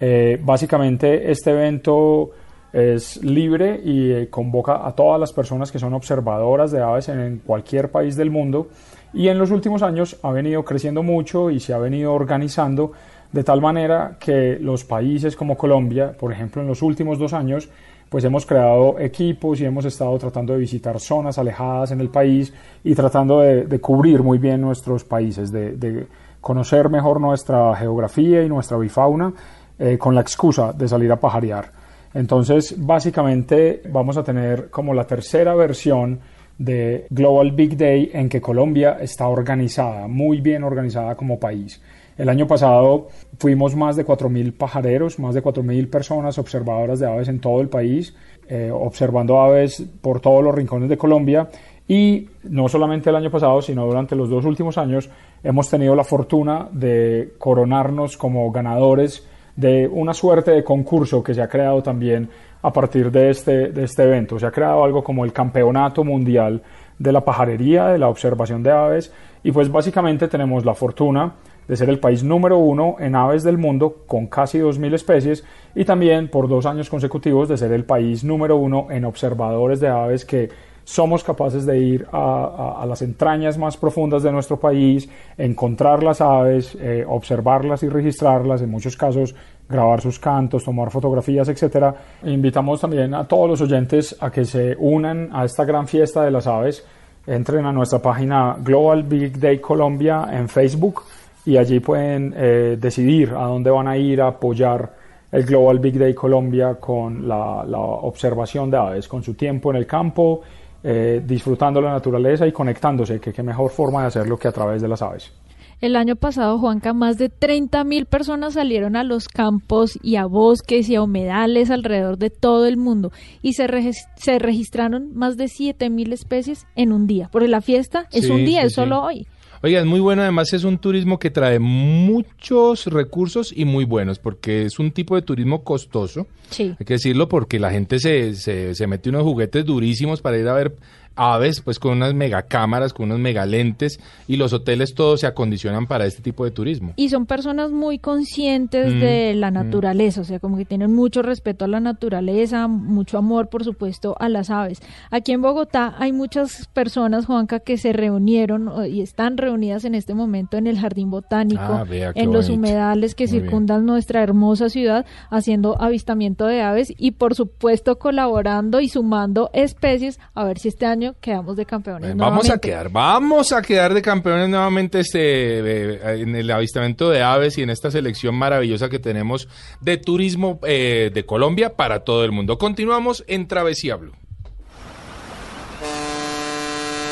[0.01, 2.31] Eh, básicamente este evento
[2.73, 7.41] es libre y eh, convoca a todas las personas que son observadoras de aves en,
[7.45, 8.69] cualquier país del mundo
[9.15, 12.93] y en los últimos años ha venido creciendo mucho y se ha venido organizando
[13.33, 17.69] de tal manera que los países como Colombia, por ejemplo, en los últimos dos años,
[18.09, 22.53] pues hemos creado equipos y hemos estado tratando de visitar zonas alejadas en el país
[22.83, 26.07] y tratando de, cubrir muy bien nuestros países, de, de
[26.41, 29.33] conocer mejor nuestra geografía y nuestra bifauna
[29.79, 31.78] eh, con la excusa de salir a pajarear.
[32.19, 36.19] Entonces, básicamente vamos a tener como la tercera versión
[36.59, 41.81] de Global Big Day en que Colombia está organizada, muy bien organizada como país.
[42.17, 43.07] El año pasado
[43.39, 47.69] fuimos más de 4.000 pajareros, más de 4.000 personas observadoras de aves en todo el
[47.69, 48.17] país,
[48.49, 51.49] eh, observando aves por todos los rincones de Colombia.
[51.87, 55.09] Y no solamente el año pasado, sino durante los dos últimos años
[55.45, 59.25] hemos tenido la fortuna de coronarnos como ganadores
[59.59, 62.31] de una suerte de concurso que se ha creado también
[62.63, 64.39] a partir de este, de este evento.
[64.39, 66.63] Se ha creado algo como el Campeonato Mundial
[66.97, 71.35] de la Pajarería, de la Observación de Aves, y pues básicamente tenemos la fortuna
[71.67, 75.45] de ser el país número uno en aves del mundo con casi 2.000 especies
[75.75, 79.89] y también por dos años consecutivos de ser el país número uno en observadores de
[79.89, 80.51] aves que
[80.89, 86.75] somos capaces de ir a, las entrañas más profundas de nuestro país, encontrar las aves,
[86.81, 89.35] eh, observarlas y registrarlas, en muchos casos
[89.69, 91.95] grabar sus cantos, tomar fotografías, etcétera.
[92.23, 96.31] Invitamos también a todos los oyentes a que se unan a esta gran fiesta de
[96.31, 96.83] las aves.
[97.27, 101.03] Entren a nuestra página Global Big Day Colombia en Facebook
[101.45, 104.91] y allí pueden eh, decidir a dónde van a ir a apoyar
[105.31, 109.87] el Global Big Day Colombia con la observación de aves, con su tiempo en el
[109.87, 110.41] campo,
[110.83, 114.81] eh, disfrutando la naturaleza y conectándose, que qué mejor forma de hacerlo que a través
[114.83, 115.33] de las aves.
[115.81, 120.27] El año pasado, Juanca, más de 30 mil personas salieron a los campos y a
[120.27, 123.13] bosques y a humedales alrededor de todo el mundo
[123.43, 123.69] y se,
[124.17, 127.29] se registraron más de 7 mil especies en un día.
[127.31, 129.03] Porque la fiesta es Sí, un día, sí, es solo sí.
[129.07, 129.27] hoy.
[129.63, 134.19] Oiga, es muy bueno, además es un turismo que trae muchos recursos y muy buenos,
[134.19, 136.75] porque es un tipo de turismo costoso, Sí.
[136.79, 140.47] hay que decirlo, porque la gente se, se, se mete unos juguetes durísimos para ir
[140.49, 140.77] a ver
[141.19, 146.07] aves, pues con unas megacámaras, con unos megalentes, y los hoteles todos se acondicionan para
[146.07, 146.93] este tipo de turismo.
[146.97, 149.55] Y son personas muy conscientes Mm, de la mm.
[149.55, 154.17] naturaleza, o sea, como que tienen mucho respeto a la naturaleza, mucho amor, por supuesto,
[154.21, 154.81] a las aves.
[155.11, 160.15] Aquí en Bogotá hay muchas personas, Juanca, que se reunieron y están reunidas en este
[160.15, 162.55] momento en el Jardín Botánico, Ah, vea, en los bonito.
[162.69, 163.43] humedales que Muy bien.
[163.45, 170.21] circundan nuestra hermosa ciudad, haciendo avistamiento de aves y, por supuesto, colaborando y sumando especies,
[170.35, 172.11] a ver si este año quedamos de campeones.
[172.11, 177.11] Eh, Vamos a quedar, vamos a quedar de campeones nuevamente este eh, en el avistamiento
[177.11, 179.49] de aves y en esta selección maravillosa que tenemos
[179.81, 182.59] de turismo eh, de Colombia para todo el mundo.
[182.59, 184.13] Continuamos en Travesía Blue.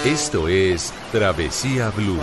[0.05, 2.21] Esto es Travesía Blue.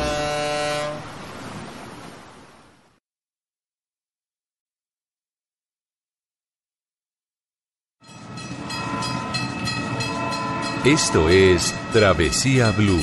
[10.86, 13.00] Esto es Travesía Blue.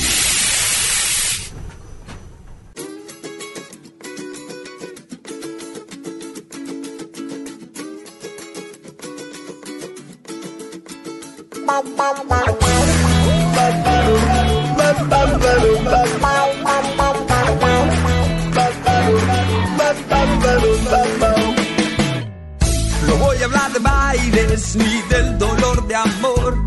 [23.06, 26.59] No voy a hablar de bailes ni del dolor de amor,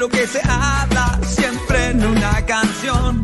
[0.00, 3.22] lo que se habla siempre en una canción.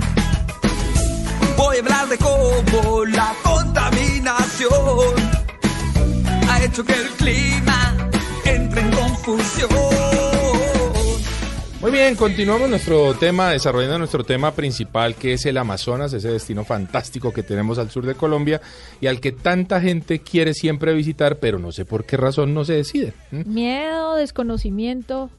[1.56, 5.14] Voy a hablar de cómo la contaminación
[6.48, 8.08] ha hecho que el clima
[8.44, 9.68] entre en confusión.
[11.80, 16.64] Muy bien, continuamos nuestro tema, desarrollando nuestro tema principal, que es el Amazonas, ese destino
[16.64, 18.60] fantástico que tenemos al sur de Colombia
[19.00, 22.64] y al que tanta gente quiere siempre visitar, pero no sé por qué razón no
[22.64, 23.12] se decide.
[23.30, 25.30] Miedo, desconocimiento.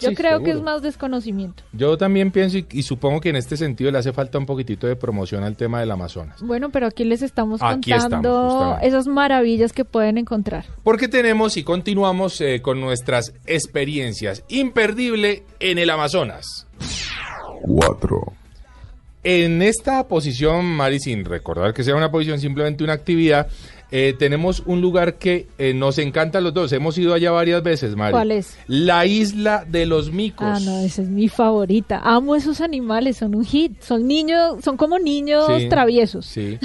[0.00, 1.62] Yo Sí, creo que es más desconocimiento.
[1.72, 4.86] Yo también pienso y, y supongo que en este sentido le hace falta un poquitito
[4.86, 6.42] de promoción al tema del Amazonas.
[6.42, 10.64] Bueno, pero aquí les estamos Aquí contando esas maravillas que pueden encontrar.
[10.82, 16.66] Porque tenemos y continuamos eh, con nuestras experiencias imperdible en el Amazonas.
[17.62, 18.32] 4,
[19.22, 23.48] En esta posición, Mari, sin recordar que sea una posición, simplemente una actividad,
[23.90, 26.72] eh, tenemos un lugar que eh, nos encanta a los dos.
[26.72, 28.12] Hemos ido allá varias veces, Mari.
[28.12, 28.56] ¿Cuál es?
[28.66, 30.46] La isla de los micos.
[30.48, 32.00] Ah, no, esa es mi favorita.
[32.04, 33.80] Amo esos animales, son un hit.
[33.80, 36.26] Son niños, son como niños Sí, traviesos.
[36.26, 36.58] Sí.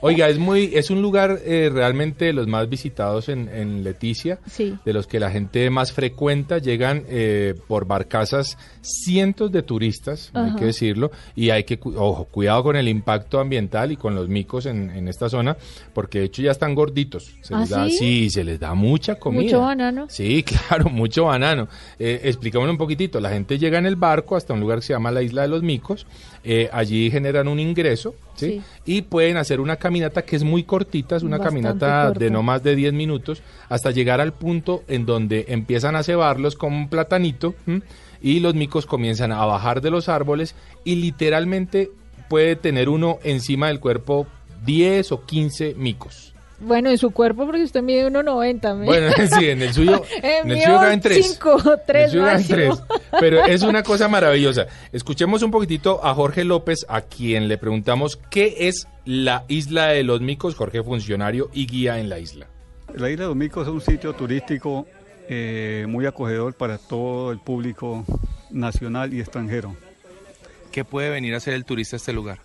[0.00, 4.38] Oiga, es muy, es un lugar eh, realmente de los más visitados en, en Leticia,
[4.46, 4.74] Sí.
[4.84, 6.58] de los que la gente más frecuenta.
[6.58, 12.62] Llegan eh, por barcazas cientos de turistas, hay que decirlo, y hay que, ojo, cuidado
[12.62, 15.56] con el impacto ambiental y con los micos en, en esta zona,
[15.94, 17.32] porque de hecho ya están gorditos.
[17.42, 17.96] Se ¿Ah, les da, sí?
[17.96, 19.42] sí, se les da mucha comida.
[19.42, 20.06] Mucho banano.
[20.08, 21.68] Sí, claro, mucho banano.
[21.98, 23.20] Eh, un poquitito.
[23.20, 25.48] La gente llega en el barco hasta un lugar que se llama la Isla de
[25.48, 26.06] los Micos.
[26.44, 28.46] Eh, allí generan un ingreso, ¿sí?
[28.50, 28.62] Sí.
[28.86, 32.18] Y pueden hacer una caminata que es muy cortita, es una Bastante caminata corta.
[32.18, 36.56] de no más de 10 minutos, hasta llegar al punto en donde empiezan a cebarlos
[36.56, 37.54] como un platanito
[38.22, 40.54] y los micos comienzan a bajar de los árboles
[40.84, 41.90] y literalmente
[42.28, 44.26] puede tener uno encima del cuerpo
[44.64, 46.29] 10 o 15 micos.
[46.60, 48.76] Bueno, en su cuerpo, porque usted mide 1,90.
[48.76, 48.84] ¿me?
[48.84, 51.26] Bueno, sí, en el suyo, Eh, en el suyo caben tres.
[51.32, 52.56] cinco, En el tres suyo caben máximo.
[52.86, 53.00] tres.
[53.20, 54.66] Pero es una cosa maravillosa.
[54.92, 60.02] Escuchemos un poquitito a Jorge López, a quien le preguntamos qué es la isla de
[60.04, 60.54] los micos.
[60.54, 62.46] Jorge, funcionario y guía en la isla.
[62.94, 64.84] La isla de los Micos es un sitio turístico
[65.28, 68.04] eh, muy acogedor para todo el público
[68.50, 69.76] nacional y extranjero.
[70.72, 72.38] ¿Qué puede venir a hacer el turista a este lugar?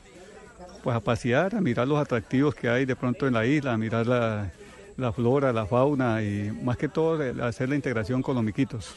[0.86, 3.77] Pues a pasear, a mirar los atractivos que hay de pronto en la isla, a
[3.77, 4.51] mirar la,
[4.97, 8.93] la flora, la fauna y más que todo hacer la integración con los miquitos.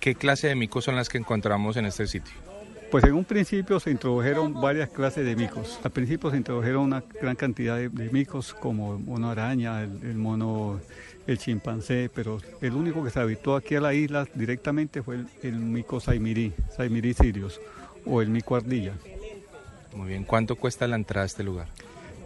[0.00, 2.32] ¿Qué clase de micos son las que encontramos en este sitio?
[2.90, 5.78] Pues en un principio se introdujeron varias clases de micos.
[5.84, 10.00] Al principio se introdujeron una gran cantidad de, de micos como el mono araña, el,
[10.04, 10.80] el mono,
[11.26, 15.26] el chimpancé, pero el único que se habitó aquí a la isla directamente fue el,
[15.42, 17.60] el mico saimirí, saimirí sirius
[18.06, 18.94] o el mico ardilla.
[19.94, 21.66] Muy bien, ¿cuánto cuesta la entrada a este lugar?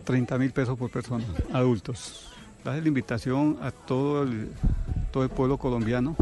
[0.04, 2.28] 30 mil pesos por persona, adultos.
[2.64, 4.50] Hace la invitación a todo el,
[5.10, 6.16] todo el pueblo colombiano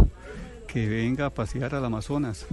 [0.66, 2.46] que venga a pasear al Amazonas.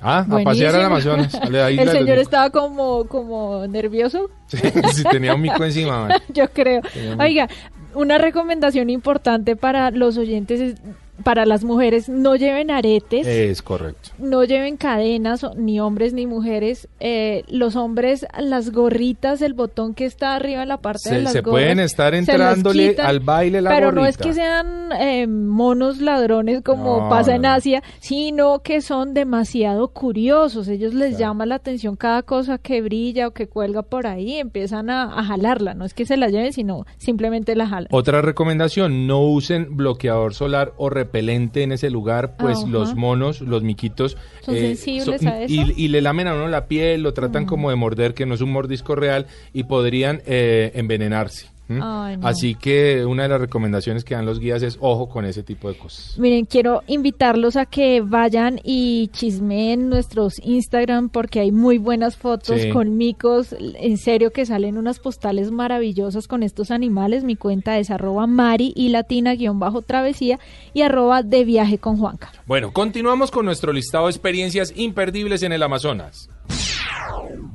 [0.00, 0.44] Ah, a Buenísimo.
[0.50, 1.34] pasear al Amazonas.
[1.34, 4.58] a la isla El señor estaba como, como nervioso, Sí,
[4.92, 6.06] sí, tenía un mico encima.
[6.08, 6.20] man.
[6.34, 6.82] yo creo.
[6.92, 7.48] Tenía Oiga,
[7.94, 10.74] una recomendación importante para los oyentes es,
[11.22, 13.26] para las mujeres, no lleven aretes.
[13.26, 14.10] Es correcto.
[14.18, 16.88] no lleven cadenas, ni hombres ni mujeres.
[17.00, 21.22] Eh, los hombres, las gorritas, el botón que está arriba en la parte de Se,
[21.22, 24.90] las se gorras, pueden estar entrándole quitan, al baile la Pero no es que sean
[24.98, 27.46] eh, monos ladrones como No, pasa no, en.
[27.46, 30.68] Asia, sino que son demasiado curiosos.
[30.68, 34.90] Ellos les llama la atención cada cosa que brilla o que cuelga por ahí, empiezan
[34.90, 35.74] a, a jalarla.
[35.74, 37.88] No es que se la lleven, sino simplemente la jalan.
[37.90, 42.66] Otra recomendación, no usen bloqueador solar o repelente en ese lugar, pues Ajá.
[42.68, 44.16] los monos, los miquitos...
[44.42, 45.54] ¿Son sensibles a eso?
[45.54, 48.34] Y, y le lamen a uno la piel, lo tratan como de morder, que no
[48.34, 51.55] es un mordisco real, y podrían eh, envenenarse.
[51.68, 51.80] ¿M?
[51.82, 52.26] Ay, no.
[52.26, 55.68] Así que una de las recomendaciones que dan los guías es ojo con ese tipo
[55.68, 56.18] de cosas.
[56.18, 62.60] Miren, quiero invitarlos a que vayan y chismeen nuestros Instagram porque hay muy buenas fotos
[62.60, 62.70] Sí.
[62.70, 63.54] con micos.
[63.58, 67.24] En serio que salen unas postales maravillosas con estos animales.
[67.24, 70.38] Mi cuenta es arroba mari y latina guion bajo travesía
[70.74, 72.32] y arroba de viaje con Juanca.
[72.46, 76.28] Bueno, continuamos con nuestro listado de experiencias imperdibles en el Amazonas.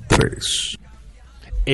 [0.07, 0.77] 3,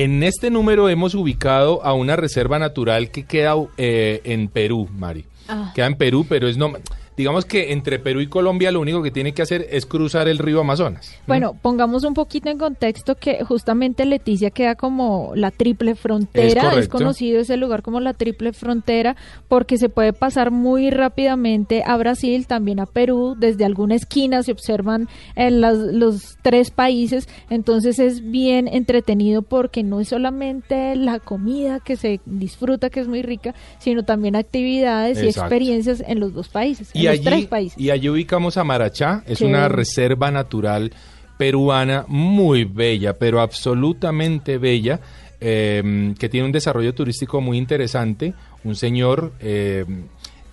[0.00, 5.24] En este número hemos ubicado a una reserva natural que queda eh, en Perú, Mari.
[5.48, 5.72] Ah.
[5.74, 6.72] Queda en Perú, pero es no.
[7.18, 10.38] Digamos que entre Perú y Colombia lo único que tiene que hacer es cruzar el
[10.38, 11.14] río Amazonas.
[11.26, 16.88] Bueno, pongamos un poquito en contexto que justamente Leticia queda como la triple frontera, Es
[16.88, 19.16] conocido ese lugar como la triple frontera
[19.48, 24.52] porque se puede pasar muy rápidamente a Brasil, también a Perú, desde alguna esquina se
[24.52, 31.18] observan en las- los tres países, entonces es bien entretenido porque no es solamente la
[31.18, 36.32] comida que se disfruta, que es muy rica, sino también actividades y experiencias en los
[36.32, 37.78] dos países, Y tres países.
[37.78, 40.92] y allí ubicamos a Marachá, es una reserva natural
[41.38, 45.00] peruana muy bella, pero absolutamente bella,
[45.40, 48.34] eh, que tiene un desarrollo turístico muy interesante.
[48.64, 49.86] Un señor eh,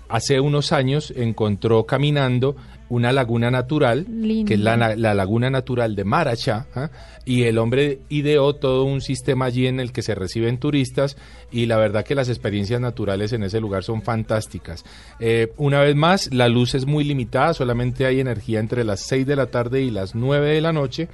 [0.07, 2.55] hace unos años encontró caminando
[2.89, 4.47] una laguna natural, Lindo.
[4.47, 6.89] que es la, la laguna natural de Marachá, ¿ah?
[7.25, 11.17] y el hombre ideó todo un sistema allí en el que se reciben turistas,
[11.51, 14.85] y la verdad que las experiencias naturales en ese lugar son fantásticas.
[15.19, 19.25] Eh, una vez más, la luz es muy limitada, solamente hay energía entre las 6
[19.25, 21.09] de la tarde y las 9 de la noche.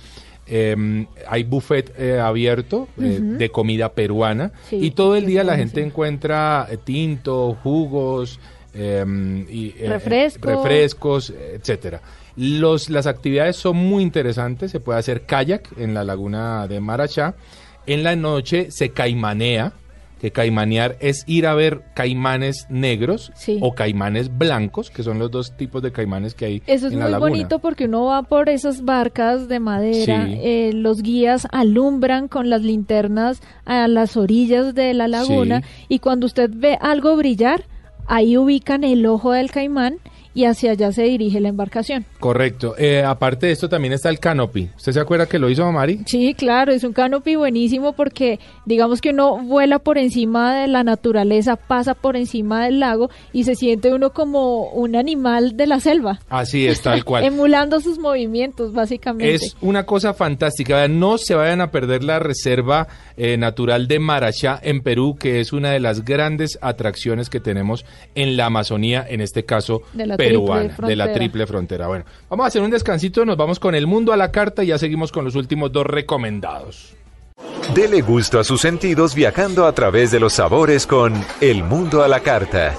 [0.48, 5.56] Eh, hay buffet eh, abierto eh, de comida peruana Sí, y todo el día la
[5.56, 8.40] gente encuentra tinto, jugos,
[8.74, 10.48] eh, y, eh, Refresco.
[10.50, 12.02] refrescos, etcétera.
[12.38, 17.36] Los, las actividades son muy interesantes, se puede hacer kayak en la laguna de Marachá.
[17.88, 19.74] En la noche se caimanea,
[20.22, 23.58] que caimanear es ir a ver caimanes negros Sí.
[23.60, 27.00] o caimanes blancos, que son los dos tipos de caimanes que hay Eso es en
[27.00, 27.30] la muy laguna.
[27.32, 30.40] bonito porque uno va por esas barcas de madera, Sí.
[30.44, 35.86] eh, los guías alumbran con las linternas a las orillas de la laguna Sí.
[35.90, 37.64] y cuando usted ve algo brillar,
[38.08, 39.98] ahí ubican el ojo del caimán
[40.34, 42.06] y hacia allá se dirige la embarcación.
[42.22, 42.76] Correcto.
[42.78, 44.70] Eh, aparte de esto también está el canopy.
[44.78, 46.02] ¿Usted se acuerda que lo hizo Mari?
[46.06, 50.84] Sí, claro, es un canopy buenísimo porque digamos que uno vuela por encima de la
[50.84, 55.80] naturaleza, pasa por encima del lago y se siente uno como un animal de la
[55.80, 56.20] selva.
[56.30, 57.24] Así es, tal cual.
[57.26, 59.34] Emulando sus movimientos, básicamente.
[59.34, 60.88] Es una cosa fantástica.
[60.88, 65.54] No se vayan a perder la reserva eh, natural de Marachá en Perú, que es
[65.54, 70.18] una de las grandes atracciones que tenemos en la Amazonía, en este caso De la
[70.18, 71.88] peruana, de la triple frontera.
[71.88, 74.68] Bueno, vamos a hacer un descansito, nos vamos con el mundo a la carta y
[74.68, 76.96] ya seguimos con los últimos dos recomendados.
[77.74, 82.08] Dele gusto a sus sentidos viajando a través de los sabores con El Mundo a
[82.08, 82.76] la Carta.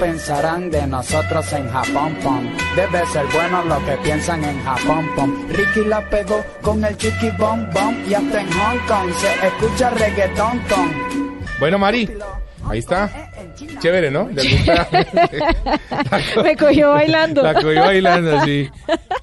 [0.00, 2.42] Pensarán de nosotros en Japón, pom?
[2.74, 5.30] Debe ser bueno lo que piensan en Japón, pom.
[5.50, 9.90] Ricky la pegó con el chiqui bom bom y hasta en Hong Kong se escucha
[9.90, 11.38] reggaetón ton.
[11.60, 12.10] Bueno, Mari,
[12.68, 13.29] ahí está.
[13.80, 14.26] Chévere, ¿no?
[16.42, 17.42] Me cogió bailando.
[17.42, 18.68] La cogió bailando, sí.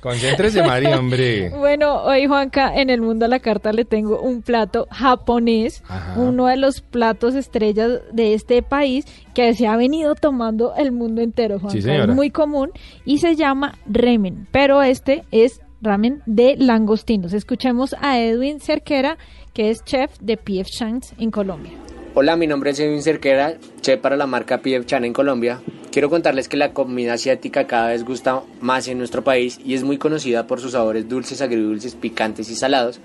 [0.02, 1.50] Concéntrese, Mari, hombre.
[1.50, 6.20] Bueno, hoy Juanca, en el mundo a la carta le tengo un plato japonés, Ajá.
[6.20, 11.22] uno de los platos estrellas de este país que se ha venido tomando el mundo
[11.22, 11.80] entero, Juanca.
[11.80, 12.72] Sí, es muy común
[13.06, 17.34] y se llama ramen, pero este es ramen de langostinos.
[17.34, 19.18] Escuchemos a Edwin Cerquera,
[19.54, 21.72] que es chef de PF Chang's en Colombia.
[22.20, 25.62] Hola, mi nombre es Edwin Cerquera, chef para la marca PF Chan en Colombia.
[25.92, 29.84] Quiero contarles que la comida asiática cada vez gusta más en nuestro país y es
[29.84, 33.02] muy conocida por sus sabores dulces, agridulces, picantes y salados,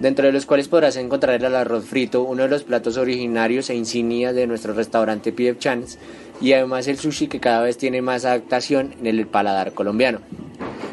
[0.00, 3.74] dentro de los cuales podrás encontrar el arroz frito, uno de los platos originarios e
[3.74, 5.98] insignia de nuestro restaurante PF Chan's,
[6.40, 10.20] y además el sushi que cada vez tiene más adaptación en el paladar colombiano.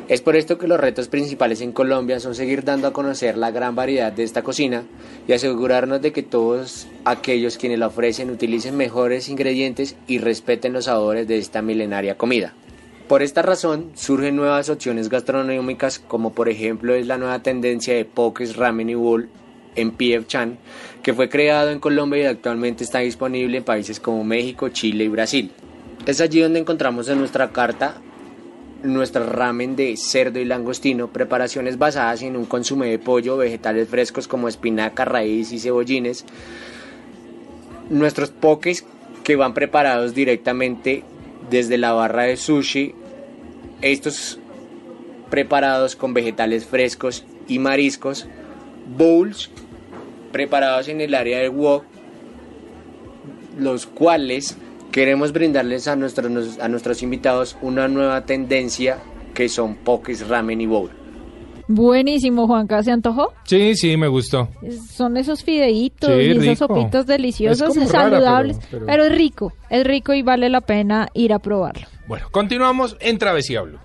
[0.09, 3.51] Es por esto que los retos principales en Colombia son seguir dando a conocer la
[3.51, 4.83] gran variedad de esta cocina
[5.27, 10.85] y asegurarnos de que todos aquellos quienes la ofrecen utilicen mejores ingredientes y respeten los
[10.85, 12.53] sabores de esta milenaria comida.
[13.07, 18.05] Por esta razón surgen nuevas opciones gastronómicas como por ejemplo es la nueva tendencia de
[18.05, 19.29] Pokés Ramen y Bowl
[19.75, 20.57] en PF Chan
[21.03, 25.09] que fue creado en Colombia y actualmente está disponible en países como México, Chile y
[25.09, 25.51] Brasil.
[26.05, 27.95] Es allí donde encontramos en nuestra carta
[28.83, 34.27] nuestro ramen de cerdo y langostino, preparaciones basadas en un consumo de pollo, vegetales frescos
[34.27, 36.25] como espinaca, raíz y cebollines,
[37.89, 38.85] nuestros pokés
[39.23, 41.03] que van preparados directamente
[41.49, 42.93] desde la barra de sushi,
[43.81, 44.39] estos
[45.29, 48.27] preparados con vegetales frescos y mariscos,
[48.97, 49.49] bowls
[50.33, 51.85] preparados en el área del wok,
[53.57, 54.57] los cuales
[54.91, 58.97] queremos brindarles a nuestros, a nuestros invitados una nueva tendencia
[59.33, 60.89] que son pokés, ramen y bowl.
[61.69, 63.31] Buenísimo, Juanca, ¿se antojó?
[63.45, 64.49] Sí, sí, me gustó.
[64.91, 66.67] Son esos fideitos Sí, y esas rico.
[66.67, 70.49] sopitas deliciosas, Es como rara, saludables, pero- pero, pero- es rico, es rico y vale
[70.49, 71.87] la pena ir a probarlo.
[72.05, 73.79] Bueno, continuamos en Travesía Blue.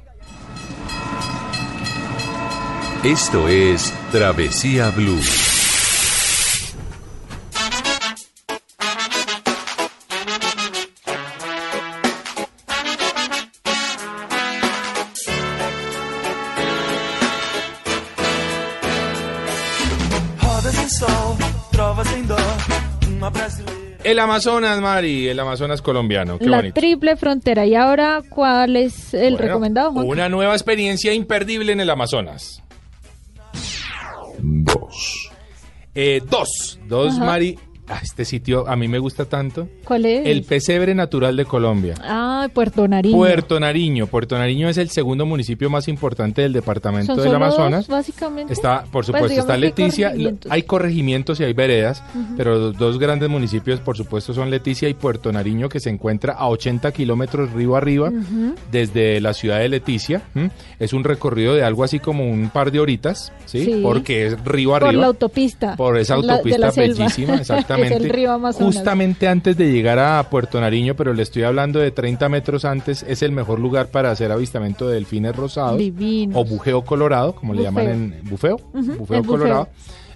[3.04, 5.20] Esto es Travesía Blue.
[24.10, 26.38] El Amazonas, Mari, el Amazonas colombiano.
[26.38, 26.80] Qué la bonito.
[26.80, 27.66] triple frontera.
[27.66, 30.10] ¿Y ahora cuál es el Bueno, recomendado, Juanca?
[30.10, 32.62] Una nueva experiencia imperdible en el Amazonas.
[34.38, 35.30] Dos.
[35.94, 36.78] Eh, dos.
[36.86, 37.24] Dos, Ajá.
[37.24, 37.58] Mari.
[37.90, 39.66] Ah, este sitio a mí me gusta tanto.
[39.84, 40.26] ¿Cuál es?
[40.26, 41.94] El pesebre natural de Colombia.
[42.02, 43.16] Ah, Puerto Nariño.
[43.16, 44.06] Puerto Nariño.
[44.06, 47.86] Puerto Nariño es el segundo municipio más importante del departamento del Amazonas.
[47.86, 48.52] dos, básicamente.
[48.52, 50.08] Está, por Pues supuesto, está hay Leticia.
[50.08, 50.52] corregimientos.
[50.52, 52.02] Hay corregimientos y hay veredas,
[52.36, 56.34] pero los dos grandes municipios, por supuesto, son Leticia y Puerto Nariño, que se encuentra
[56.34, 58.10] a 80 kilómetros río arriba
[58.70, 60.22] desde la ciudad de Leticia.
[60.78, 63.64] Es un recorrido de algo así como un par de horitas, ¿sí?
[63.64, 63.80] Sí.
[63.82, 65.00] Porque es río Por arriba.
[65.00, 65.76] la autopista.
[65.76, 67.77] Por esa autopista la bellísima, exactamente.
[68.52, 73.04] Justamente antes de llegar a Puerto Nariño, pero le estoy hablando de 30 metros antes,
[73.08, 75.78] es el mejor lugar para hacer avistamiento de delfines rosados.
[75.78, 76.36] Divinos.
[76.36, 78.56] O bujeo colorado, como le llaman en bufeo.
[78.72, 79.68] Ujú, bufeo colorado.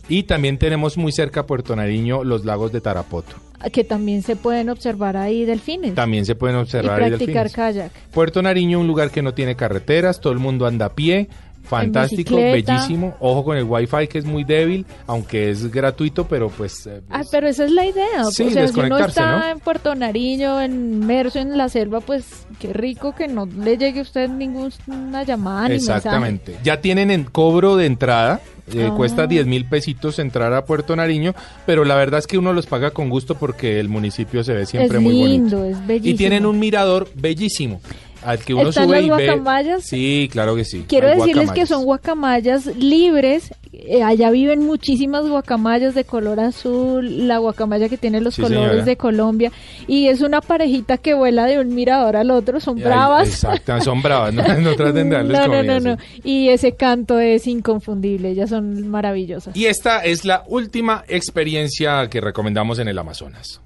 [0.08, 3.36] Y también tenemos muy cerca a Puerto Nariño los lagos de Tarapoto.
[3.72, 5.94] Que también se pueden observar ahí delfines.
[5.94, 7.52] También se pueden y observar ahí practicar delfines.
[7.52, 7.92] kayak.
[8.10, 11.28] Puerto Nariño, un lugar que no tiene carreteras, todo el mundo anda a pie,
[11.62, 13.14] fantástico, bellísimo.
[13.20, 17.22] Ojo con el wifi que es muy débil, aunque es gratuito, pero pues eh, Ah,
[17.30, 18.24] pero esa es la idea.
[18.30, 19.46] Sí, o sea, si uno está ¿no?
[19.48, 24.02] en Puerto Nariño, inmerso en la selva, pues qué rico que no le llegue a
[24.02, 26.56] usted ninguna llamada ni Exactamente.
[26.62, 28.40] Ya tienen en cobro de entrada.
[28.72, 28.94] eh, Ah.
[28.96, 31.34] Cuesta 10 mil pesitos entrar a Puerto Nariño,
[31.66, 34.66] pero la verdad es que uno los paga con gusto porque el municipio se ve
[34.66, 35.78] siempre es muy lindo, bonito.
[35.80, 36.14] es bellísimo.
[36.14, 37.80] Y tienen un mirador bellísimo
[38.24, 39.26] al que uno ¿Están sube las y ve.
[39.26, 39.84] guacamayas?
[39.84, 40.84] Sí, claro que sí.
[40.88, 43.52] Quiero hay decirles que son guacamayas libres.
[43.72, 48.68] eh, allá viven muchísimas guacamayas de color azul, la guacamaya que tiene los Sí, colores
[48.68, 48.84] señora.
[48.84, 49.52] de Colombia.
[49.88, 53.26] Y es una parejita que vuela de un mirador al otro, son bravas.
[53.28, 55.96] Exacto, son bravas, no, no traten de darles No, no, comida, no, no.
[55.96, 56.20] sí.
[56.22, 59.56] Y ese canto es inconfundible, ellas son maravillosas.
[59.56, 63.60] Y esta es la última experiencia que recomendamos en el Amazonas.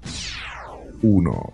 [1.03, 1.53] 1,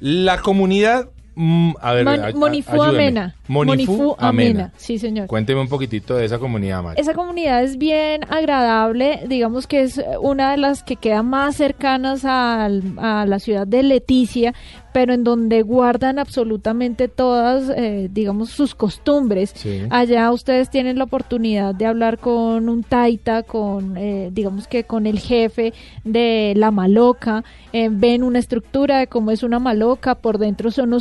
[0.00, 1.08] La comunidad.
[1.34, 2.82] Mm, a ver, a- a- Monifú.
[2.82, 3.34] Amena.
[3.48, 4.72] Monifú Amena.
[4.76, 5.26] Sí, señor.
[5.26, 7.00] Cuénteme un poquitito de esa comunidad, Mari.
[7.00, 12.24] Esa comunidad es bien agradable, digamos que es una de las que queda más cercanas
[12.24, 14.54] a la ciudad de Leticia,
[14.92, 19.52] pero en donde guardan absolutamente todas, eh, digamos, sus costumbres.
[19.54, 19.82] Sí.
[19.90, 25.06] Allá ustedes tienen la oportunidad de hablar con un taita, con, eh, digamos que con
[25.06, 25.72] el jefe
[26.04, 30.92] de la maloca, eh, ven una estructura de cómo es una maloca, por dentro son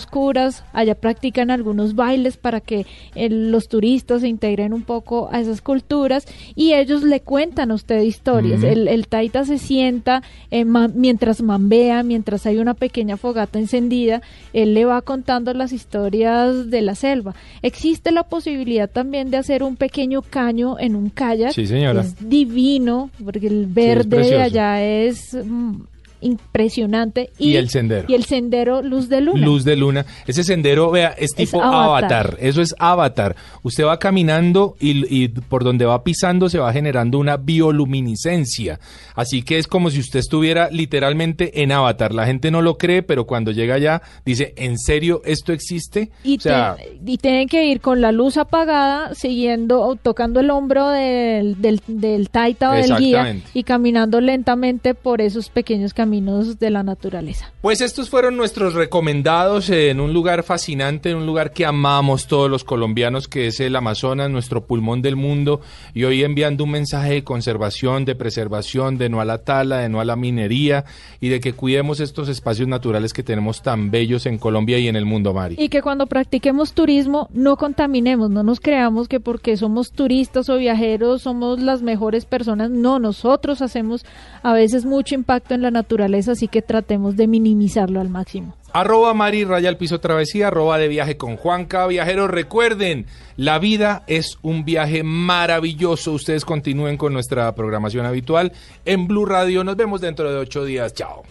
[0.74, 5.62] allá practican algunos bailes para que eh, los turistas se integren un poco a esas
[5.62, 8.64] culturas y ellos le cuentan a usted historias.
[8.64, 14.22] El, el taita se sienta eh, ma- mientras mambea, mientras hay una pequeña fogata encendida,
[14.54, 17.34] él le va contando las historias de la selva.
[17.62, 21.52] Existe la posibilidad también de hacer un pequeño caño en un kayak.
[21.54, 22.02] Sí, señora.
[22.02, 25.76] Es divino, porque el verde de allá es mm,
[26.22, 27.30] impresionante.
[27.38, 28.06] Y el sendero.
[28.10, 29.40] Y el sendero Luz de Luna.
[29.46, 30.06] Luz de luna.
[30.28, 32.28] Ese sendero, vea, es tipo avatar.
[32.28, 32.38] avatar.
[32.42, 33.36] Eso es avatar.
[33.64, 38.80] Usted va caminando y, y por donde va pisando se va generando una bioluminiscencia.
[39.16, 42.14] Así que es como si usted estuviera literalmente en avatar.
[42.14, 46.12] La gente no lo cree, pero cuando llega allá dice, ¿en serio esto existe?
[46.24, 50.40] Y, o sea, te- y tienen que ir con la luz apagada, siguiendo, o tocando
[50.40, 55.94] el hombro del, del, del taita o del guía y caminando lentamente por esos pequeños
[55.94, 57.52] caminos de la naturaleza.
[57.62, 62.50] Pues estos fueron nuestros recomendados en un lugar fascinante, en un lugar que amamos todos
[62.50, 65.62] los colombianos, que es el Amazonas, nuestro pulmón del mundo,
[65.94, 69.90] y hoy enviando un mensaje de conservación, de preservación, de no a la tala, de
[69.90, 70.86] no a la minería,
[71.22, 74.96] y de que cuidemos estos espacios naturales que tenemos tan bellos en Colombia y en
[74.96, 75.56] el mundo, Mari.
[75.60, 80.58] Y que cuando practiquemos turismo no contaminemos, no nos creamos que porque somos turistas o
[80.58, 82.70] viajeros somos las mejores personas.
[82.70, 84.06] No, nosotros hacemos
[84.44, 85.72] a veces mucho impacto en la
[86.06, 88.56] así que tratemos de minimizarlo al máximo.
[88.72, 91.88] Arroba Mari Raya al Piso Travesía, arroba de viaje con Juanca.
[91.88, 96.14] Viajeros, recuerden, la vida es un viaje maravilloso.
[96.14, 98.52] Ustedes continúen con nuestra programación habitual
[98.86, 99.64] en Blue Radio.
[99.64, 100.94] Nos vemos dentro de ocho días.
[100.94, 101.24] Chao.